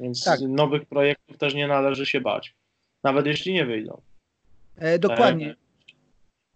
[0.00, 0.40] Więc tak.
[0.40, 2.54] nowych projektów też nie należy się bać,
[3.04, 4.00] nawet jeśli nie wyjdą.
[4.76, 5.56] E, dokładnie.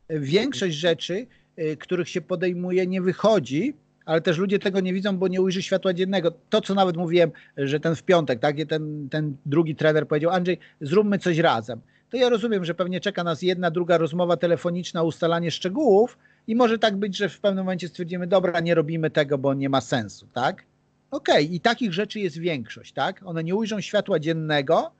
[0.09, 1.27] E, Większość rzeczy,
[1.57, 3.75] e, których się podejmuje, nie wychodzi,
[4.05, 6.33] ale też ludzie tego nie widzą, bo nie ujrzy światła dziennego.
[6.51, 10.59] To, co nawet mówiłem, że ten w piątek, tak, ten, ten drugi trener powiedział, Andrzej,
[10.81, 11.81] zróbmy coś razem.
[12.11, 16.79] To ja rozumiem, że pewnie czeka nas jedna, druga rozmowa telefoniczna, ustalanie szczegółów i może
[16.79, 20.27] tak być, że w pewnym momencie stwierdzimy, dobra, nie robimy tego, bo nie ma sensu,
[20.35, 20.65] tak?
[21.11, 21.57] Okej, okay.
[21.57, 23.21] i takich rzeczy jest większość, tak?
[23.25, 24.91] One nie ujrzą światła dziennego,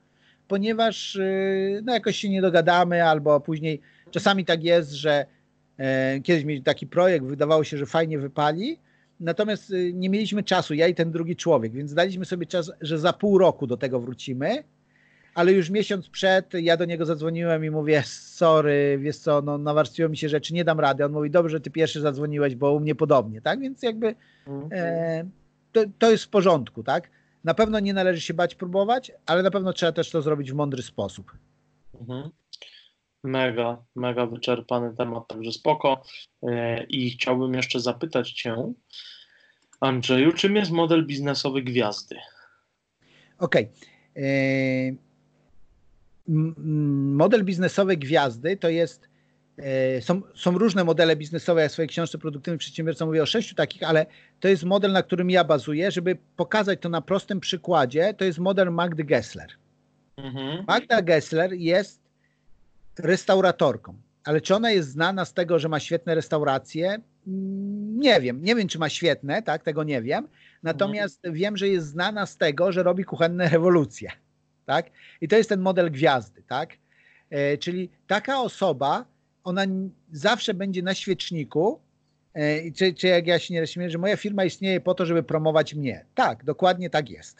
[0.47, 3.81] ponieważ yy, no, jakoś się nie dogadamy, albo później
[4.11, 5.25] czasami tak jest, że
[5.77, 8.79] e, kiedyś mieliśmy taki projekt, wydawało się, że fajnie wypali,
[9.19, 12.99] natomiast yy, nie mieliśmy czasu, ja i ten drugi człowiek, więc daliśmy sobie czas, że
[12.99, 14.63] za pół roku do tego wrócimy,
[15.33, 20.09] ale już miesiąc przed ja do niego zadzwoniłem i mówię, sorry, wiesz co, no nawarstwiło
[20.09, 21.05] mi się rzeczy, nie dam rady.
[21.05, 23.59] On mówi, dobrze, ty pierwszy zadzwoniłeś, bo u mnie podobnie, tak?
[23.59, 24.15] Więc jakby
[24.47, 24.69] mhm.
[24.71, 25.25] e,
[25.71, 27.09] to, to jest w porządku, tak?
[27.43, 30.55] Na pewno nie należy się bać próbować, ale na pewno trzeba też to zrobić w
[30.55, 31.31] mądry sposób.
[32.01, 32.29] Mhm.
[33.23, 36.03] Mega, mega wyczerpany temat, także spoko.
[36.43, 38.73] E, I chciałbym jeszcze zapytać Cię,
[39.79, 42.15] Andrzeju, czym jest model biznesowy gwiazdy?
[43.39, 43.63] Okej.
[43.63, 44.23] Okay.
[44.23, 45.11] E,
[46.27, 49.10] model biznesowy gwiazdy to jest
[50.01, 53.83] są, są różne modele biznesowe, ja w swojej książce Produktywny Przedsiębiorca mówię o sześciu takich,
[53.83, 54.05] ale
[54.39, 58.39] to jest model, na którym ja bazuję, żeby pokazać to na prostym przykładzie, to jest
[58.39, 59.49] model Magdy Gessler.
[60.17, 60.65] Mhm.
[60.67, 62.01] Magda Gessler jest
[62.99, 66.97] restauratorką, ale czy ona jest znana z tego, że ma świetne restauracje?
[67.97, 70.27] Nie wiem, nie wiem czy ma świetne, tak, tego nie wiem.
[70.63, 71.35] Natomiast mhm.
[71.35, 74.11] wiem, że jest znana z tego, że robi kuchenne rewolucje,
[74.65, 74.85] tak?
[75.21, 76.77] I to jest ten model gwiazdy, tak?
[77.29, 79.05] E, czyli taka osoba,
[79.43, 79.61] ona
[80.11, 81.79] zawsze będzie na świeczniku,
[82.33, 85.23] e, czy, czy jak ja się nie śmieję, że moja firma istnieje po to, żeby
[85.23, 86.05] promować mnie.
[86.15, 87.37] Tak, dokładnie tak jest.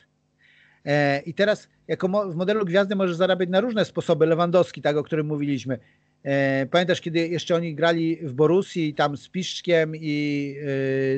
[0.85, 4.25] E, I teraz jako w modelu gwiazdy możesz zarabiać na różne sposoby.
[4.25, 5.79] Lewandowski, tak o którym mówiliśmy.
[6.23, 10.55] E, pamiętasz, kiedy jeszcze oni grali w Borussii tam z Piszczkiem i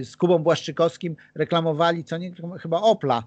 [0.04, 2.32] z Kubą Błaszczykowskim reklamowali, co nie,
[2.62, 3.24] chyba Opla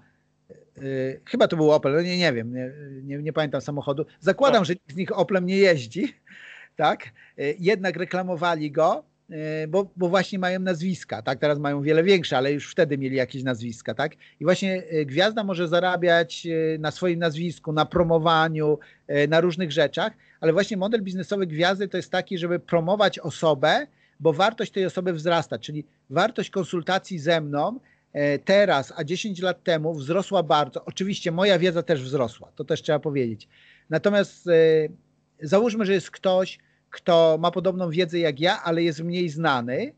[1.25, 2.71] chyba to był Opel, no nie, nie wiem, nie,
[3.03, 4.05] nie, nie pamiętam samochodu.
[4.19, 4.65] Zakładam, tak.
[4.65, 6.13] że z nich Oplem nie jeździ,
[6.77, 7.05] tak?
[7.39, 9.03] Y, jednak reklamowali go,
[9.63, 11.39] y, bo, bo właśnie mają nazwiska, tak?
[11.39, 14.15] Teraz mają wiele większe, ale już wtedy mieli jakieś nazwiska, tak?
[14.39, 16.47] I właśnie gwiazda może zarabiać
[16.79, 18.79] na swoim nazwisku, na promowaniu,
[19.29, 23.87] na różnych rzeczach, ale właśnie model biznesowy gwiazdy to jest taki, żeby promować osobę,
[24.19, 27.79] bo wartość tej osoby wzrasta, czyli wartość konsultacji ze mną
[28.17, 30.85] E, teraz, a 10 lat temu wzrosła bardzo.
[30.85, 33.47] Oczywiście moja wiedza też wzrosła, to też trzeba powiedzieć.
[33.89, 34.51] Natomiast e,
[35.41, 36.59] załóżmy, że jest ktoś,
[36.89, 39.93] kto ma podobną wiedzę jak ja, ale jest mniej znany,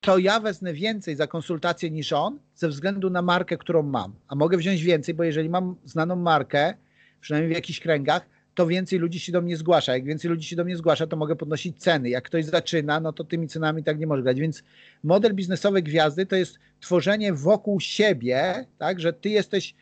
[0.00, 4.14] to ja wezmę więcej za konsultację niż on, ze względu na markę, którą mam.
[4.28, 6.74] A mogę wziąć więcej, bo jeżeli mam znaną markę,
[7.20, 9.92] przynajmniej w jakichś kręgach, to więcej ludzi się do mnie zgłasza.
[9.92, 12.08] Jak więcej ludzi się do mnie zgłasza, to mogę podnosić ceny.
[12.08, 14.40] Jak ktoś zaczyna, no to tymi cenami tak nie może grać.
[14.40, 14.62] Więc
[15.02, 19.74] model biznesowy gwiazdy to jest tworzenie wokół siebie, tak, że ty jesteś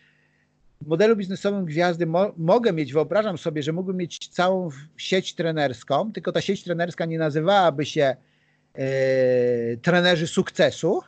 [0.85, 6.13] w modelu biznesowym gwiazdy mo mogę mieć, wyobrażam sobie, że mógłbym mieć całą sieć trenerską,
[6.13, 8.17] tylko ta sieć trenerska nie nazywałaby się
[8.77, 8.85] yy,
[9.83, 11.01] trenerzy sukcesu,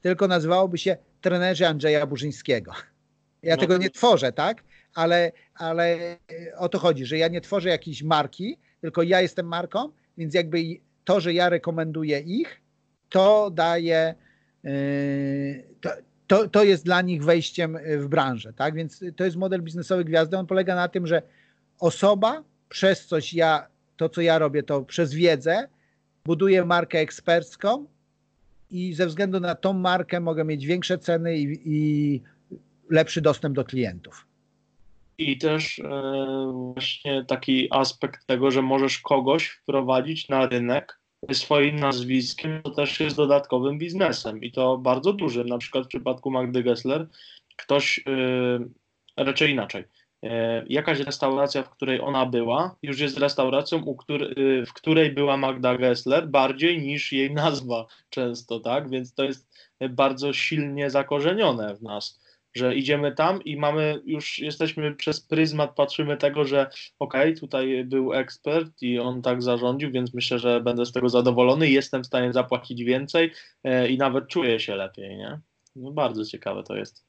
[0.00, 2.72] tylko nazywałoby się trenerzy Andrzeja Burzyńskiego.
[3.42, 3.60] Ja no.
[3.60, 4.62] tego nie tworzę, tak?
[4.94, 6.16] ale, ale
[6.56, 9.88] o to chodzi, że ja nie tworzę jakiejś marki, tylko ja jestem marką,
[10.18, 10.58] więc jakby
[11.04, 12.60] to, że ja rekomenduję ich,
[13.08, 14.14] to daje,
[14.64, 15.90] yy, to,
[16.30, 18.74] to, to jest dla nich wejściem w branżę, tak?
[18.74, 20.38] Więc to jest model biznesowy gwiazdy.
[20.38, 21.22] On polega na tym, że
[21.80, 23.66] osoba przez coś ja,
[23.96, 25.68] to co ja robię, to przez wiedzę
[26.24, 27.86] buduje markę ekspercką
[28.70, 32.22] i ze względu na tą markę mogę mieć większe ceny i, i
[32.90, 34.26] lepszy dostęp do klientów.
[35.18, 40.99] I też e, właśnie taki aspekt tego, że możesz kogoś wprowadzić na rynek
[41.32, 45.48] swoim nazwiskiem, to też jest dodatkowym biznesem i to bardzo dużym.
[45.48, 47.08] Na przykład w przypadku Magdy Gessler
[47.56, 49.84] ktoś, e, raczej inaczej,
[50.22, 53.84] e, jakaś restauracja, w której ona była, już jest restauracją,
[54.66, 58.90] w której była Magda Gessler, bardziej niż jej nazwa często, tak?
[58.90, 59.50] Więc to jest
[59.90, 62.19] bardzo silnie zakorzenione w nas
[62.54, 67.84] że idziemy tam i mamy już, jesteśmy przez pryzmat, patrzymy tego, że okej, okay, tutaj
[67.84, 72.02] był ekspert i on tak zarządził, więc myślę, że będę z tego zadowolony i jestem
[72.02, 73.32] w stanie zapłacić więcej
[73.64, 75.40] e, i nawet czuję się lepiej, nie?
[75.76, 77.04] No bardzo ciekawe to jest.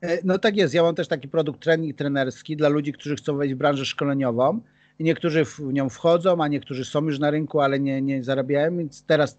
[0.00, 0.74] E, no tak jest.
[0.74, 4.60] Ja mam też taki produkt trening trenerski dla ludzi, którzy chcą wejść w branżę szkoleniową.
[5.00, 8.78] Niektórzy w nią wchodzą, a niektórzy są już na rynku, ale nie, nie zarabiają.
[8.78, 9.38] Więc teraz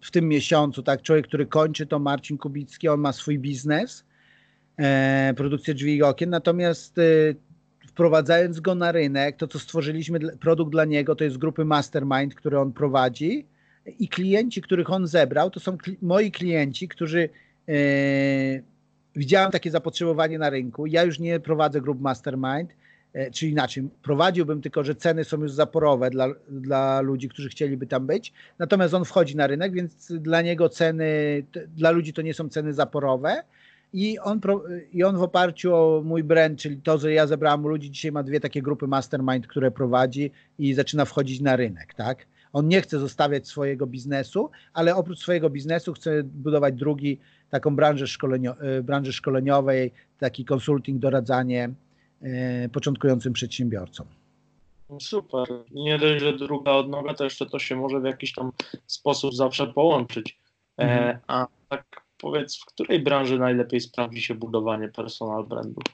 [0.00, 4.04] w tym miesiącu, tak, człowiek, który kończy, to Marcin Kubicki, on ma swój biznes,
[4.78, 7.02] e, produkcję drzwi i okien, natomiast e,
[7.88, 12.60] wprowadzając go na rynek, to co stworzyliśmy, produkt dla niego, to jest grupy Mastermind, które
[12.60, 13.46] on prowadzi
[13.98, 17.28] i klienci, których on zebrał, to są kli moi klienci, którzy
[17.68, 17.72] e,
[19.16, 20.86] widziałem takie zapotrzebowanie na rynku.
[20.86, 22.70] Ja już nie prowadzę grup Mastermind,
[23.32, 28.06] czy inaczej, prowadziłbym tylko, że ceny są już zaporowe dla, dla ludzi, którzy chcieliby tam
[28.06, 31.42] być, natomiast on wchodzi na rynek, więc dla niego ceny,
[31.76, 33.42] dla ludzi to nie są ceny zaporowe
[33.92, 34.40] i on,
[34.92, 38.22] i on w oparciu o mój brand, czyli to, że ja zebrałem ludzi, dzisiaj ma
[38.22, 42.26] dwie takie grupy mastermind, które prowadzi i zaczyna wchodzić na rynek, tak?
[42.52, 48.06] On nie chce zostawiać swojego biznesu, ale oprócz swojego biznesu chce budować drugi, taką branżę,
[48.06, 51.85] szkolenio, e, branży szkoleniowej, taki konsulting, doradzanie, E,
[52.72, 54.06] początkującym przedsiębiorcom.
[55.00, 55.48] Super.
[55.70, 58.52] Nie dość, że druga odnoga, to jeszcze to się może w jakiś tam
[58.86, 60.38] sposób zawsze połączyć.
[60.78, 61.18] E, mhm.
[61.26, 65.84] a tak powiedz, w której branży najlepiej sprawdzi się budowanie personal brandów?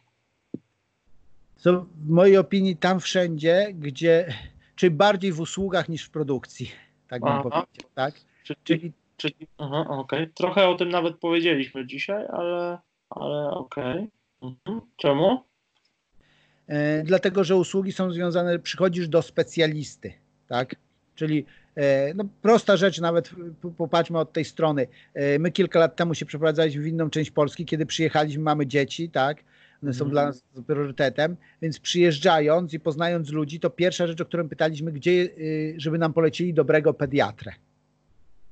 [1.56, 4.34] So, w mojej opinii tam wszędzie, gdzie,
[4.76, 6.70] czy bardziej w usługach niż w produkcji,
[7.08, 7.42] tak bym aha.
[7.42, 8.14] powiedział, tak?
[8.44, 10.30] Czyli, czyli, czyli aha, okay.
[10.34, 12.78] trochę o tym nawet powiedzieliśmy dzisiaj, ale,
[13.10, 14.08] ale okej.
[14.40, 14.52] Okay.
[14.66, 14.80] Mhm.
[14.96, 15.51] Czemu?
[16.68, 20.12] E, dlatego że usługi są związane, przychodzisz do specjalisty,
[20.48, 20.76] tak?
[21.14, 21.44] Czyli
[21.74, 23.30] e, no, prosta rzecz, nawet
[23.76, 24.86] popatrzmy od tej strony.
[25.14, 29.10] E, my kilka lat temu się przeprowadzaliśmy w inną część Polski, kiedy przyjechaliśmy, mamy dzieci,
[29.10, 29.44] tak?
[29.82, 30.12] One są mm.
[30.12, 35.28] dla nas priorytetem, więc przyjeżdżając i poznając ludzi, to pierwsza rzecz, o którą pytaliśmy, gdzie,
[35.76, 37.52] żeby nam polecili dobrego pediatrę.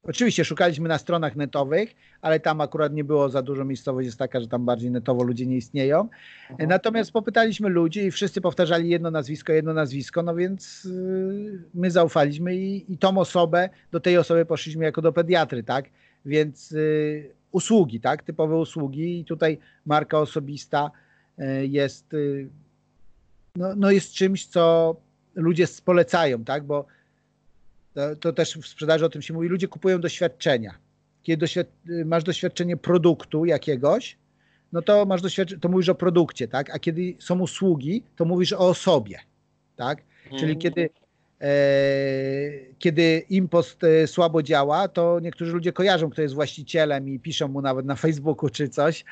[0.03, 3.65] Oczywiście szukaliśmy na stronach netowych, ale tam akurat nie było za dużo.
[3.65, 6.09] Miejscowość jest taka, że tam bardziej netowo ludzie nie istnieją.
[6.49, 6.57] Aha.
[6.69, 12.57] Natomiast popytaliśmy ludzi i wszyscy powtarzali jedno nazwisko, jedno nazwisko, no więc yy, my zaufaliśmy
[12.57, 15.85] i, i tą osobę, do tej osoby poszliśmy jako do pediatry, tak?
[16.25, 18.23] Więc yy, usługi, tak?
[18.23, 20.91] Typowe usługi i tutaj marka osobista
[21.39, 22.49] yy, jest, y,
[23.57, 24.97] no, no jest czymś, co
[25.35, 26.65] ludzie polecają, tak?
[26.65, 26.87] Bo
[27.95, 30.75] to, to, też w sprzedaży o tym się mówi, ludzie kupują doświadczenia.
[31.23, 31.67] Kiedy doświad
[32.05, 34.19] masz doświadczenie produktu jakiegoś,
[34.73, 36.71] no to masz doświadczenie, to mówisz o produkcie, tak?
[36.71, 39.19] A kiedy są usługi, to mówisz o osobie,
[39.77, 40.03] tak?
[40.25, 40.59] Czyli Mhm.
[40.59, 40.91] kiedy,
[41.41, 41.49] e,
[42.79, 47.63] kiedy impost e, słabo działa, to niektórzy ludzie kojarzą, kto jest właścicielem i piszą mu
[47.63, 49.05] nawet na Facebooku czy coś,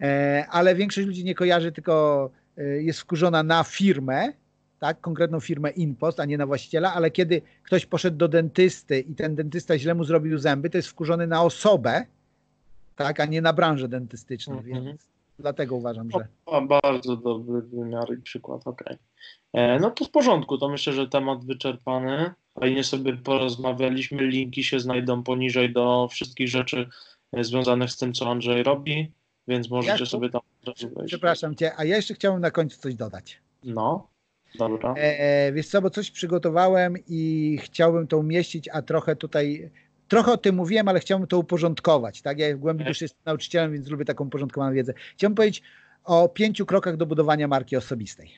[0.00, 4.32] e, ale większość ludzi nie kojarzy, tylko e, jest wkurzona na firmę,
[4.78, 9.14] tak, konkretną firmę impost, a nie na właściciela, ale kiedy ktoś poszedł do dentysty i
[9.14, 12.06] ten dentysta źle mu zrobił zęby, to jest wkurzony na osobę,
[12.96, 14.84] tak, a nie na branżę dentystyczną, Mhm.
[14.84, 15.06] więc
[15.38, 18.96] dlatego uważam, że O, bardzo dobry wymiar i przykład, okej.
[19.52, 22.30] E, No to w porządku, to myślę, że temat wyczerpany.
[22.60, 26.88] Fajnie sobie porozmawialiśmy, linki się znajdą poniżej do wszystkich rzeczy
[27.32, 29.12] e, związanych z tym, co Andrzej robi,
[29.48, 30.40] więc możecie Jakub, sobie tam
[31.06, 33.38] przepraszam cię, a ja jeszcze chciałbym na końcu coś dodać.
[33.64, 34.06] No,
[34.58, 34.94] dobra.
[34.96, 39.70] E, wiesz co, bo coś przygotowałem i chciałbym to umieścić, a trochę tutaj,
[40.08, 42.38] trochę o tym mówiłem, ale chciałbym to uporządkować, tak?
[42.38, 44.94] Ja w głębi duszy jestem nauczycielem, więc lubię taką uporządkowaną wiedzę.
[45.14, 45.62] Chciałbym powiedzieć
[46.04, 48.30] o pięciu krokach do budowania marki osobistej.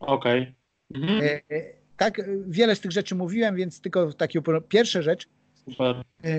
[0.00, 0.54] Okej.
[0.94, 1.20] Mhm.
[1.20, 1.62] E, e,
[1.96, 5.28] tak, e, wiele z tych rzeczy mówiłem, więc tylko taki upor- Pierwsza rzecz,
[5.64, 5.96] Super.
[5.96, 6.32] e,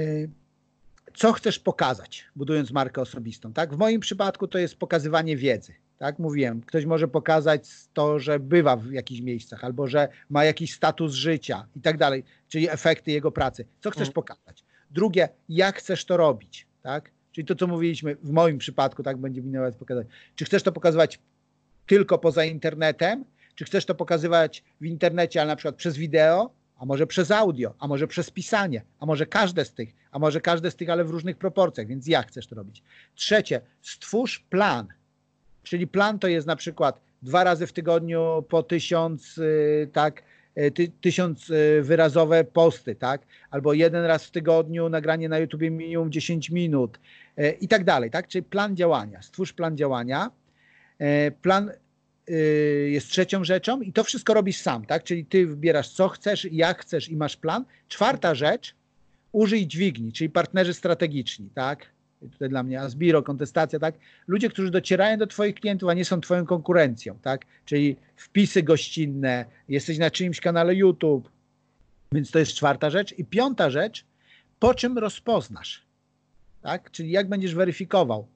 [1.13, 3.73] co chcesz pokazać, budując markę osobistą, tak?
[3.73, 6.19] W moim przypadku to jest pokazywanie wiedzy, tak?
[6.19, 11.13] Mówiłem, ktoś może pokazać to, że bywa w jakichś miejscach, albo że ma jakiś status
[11.13, 13.65] życia i tak dalej, czyli efekty jego pracy.
[13.81, 14.13] Co chcesz Mhm.
[14.13, 14.63] pokazać?
[14.91, 17.11] Drugie, jak chcesz to robić, tak?
[17.31, 20.07] Czyli to, co mówiliśmy w moim przypadku, tak będzie mi nawet pokazać.
[20.35, 21.19] Czy chcesz to pokazywać
[21.87, 23.25] tylko poza internetem,
[23.55, 27.73] czy chcesz to pokazywać w internecie, ale na przykład przez wideo, a może przez audio,
[27.79, 31.03] a może przez pisanie, a może każde z tych, a może każde z tych, ale
[31.03, 32.83] w różnych proporcjach, więc jak chcesz to robić.
[33.15, 34.87] Trzecie, stwórz plan.
[35.63, 40.23] Czyli plan to jest na przykład dwa razy w tygodniu po tysiąc, y, tak,
[40.57, 45.71] y, ty, tysiąc y, wyrazowe posty, tak, albo jeden raz w tygodniu nagranie na YouTubie
[45.71, 46.99] minimum 10 minut
[47.61, 49.21] i tak dalej, tak, czyli plan działania.
[49.21, 50.31] Stwórz plan działania.
[51.01, 51.71] Y, Plan
[52.87, 55.03] jest trzecią rzeczą i to wszystko robisz sam, tak?
[55.03, 57.65] Czyli ty wybierasz co chcesz, jak chcesz i masz plan.
[57.87, 58.75] Czwarta rzecz,
[59.31, 61.85] użyj dźwigni, czyli partnerzy strategiczni, tak?
[62.29, 63.95] Tutaj dla mnie Asbiro, kontestacja, tak?
[64.27, 67.45] Ludzie, którzy docierają do twoich klientów, a nie są twoją konkurencją, tak?
[67.65, 71.29] Czyli wpisy gościnne, jesteś na czyimś kanale YouTube,
[72.11, 73.13] więc to jest czwarta rzecz.
[73.19, 74.05] I piąta rzecz,
[74.59, 75.85] po czym rozpoznasz,
[76.61, 76.91] tak?
[76.91, 78.27] Czyli jak będziesz weryfikował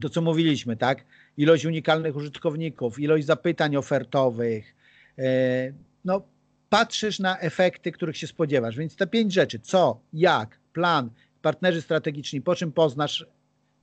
[0.00, 1.04] to, co mówiliśmy, tak?
[1.36, 4.74] Ilość unikalnych użytkowników, ilość zapytań ofertowych.
[5.18, 5.72] e,
[6.04, 6.22] No,
[6.68, 8.76] patrzysz na efekty, których się spodziewasz.
[8.76, 11.10] Więc te pięć rzeczy: co, jak, plan,
[11.46, 13.26] partnerzy strategiczni, po czym poznasz,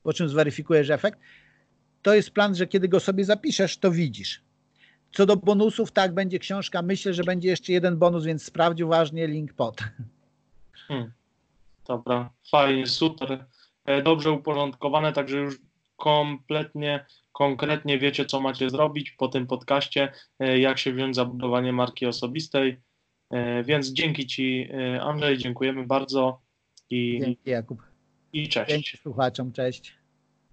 [0.02, 1.20] po czym zweryfikujesz efekt,
[2.02, 4.42] to jest plan, że kiedy go sobie zapiszesz, to widzisz.
[5.12, 6.82] Co do bonusów, tak, będzie książka.
[6.82, 9.80] Myślę, że będzie jeszcze jeden bonus, więc sprawdź uważnie link pod.
[10.74, 11.12] Hmm.
[11.88, 13.46] Dobra, fajnie, super.
[13.84, 15.58] E, Dobrze uporządkowane, także już
[15.96, 21.72] kompletnie, konkretnie wiecie, co macie zrobić po tym podcaście, e, jak się wziąć za budowanie
[21.72, 22.80] marki osobistej.
[23.30, 24.68] E, Więc dzięki Ci,
[25.00, 26.43] Andrzej, dziękujemy bardzo
[26.94, 27.82] i, Dzięki, Jakub.
[28.32, 28.70] i cześć.
[28.70, 29.94] Dzięki słuchaczom, cześć.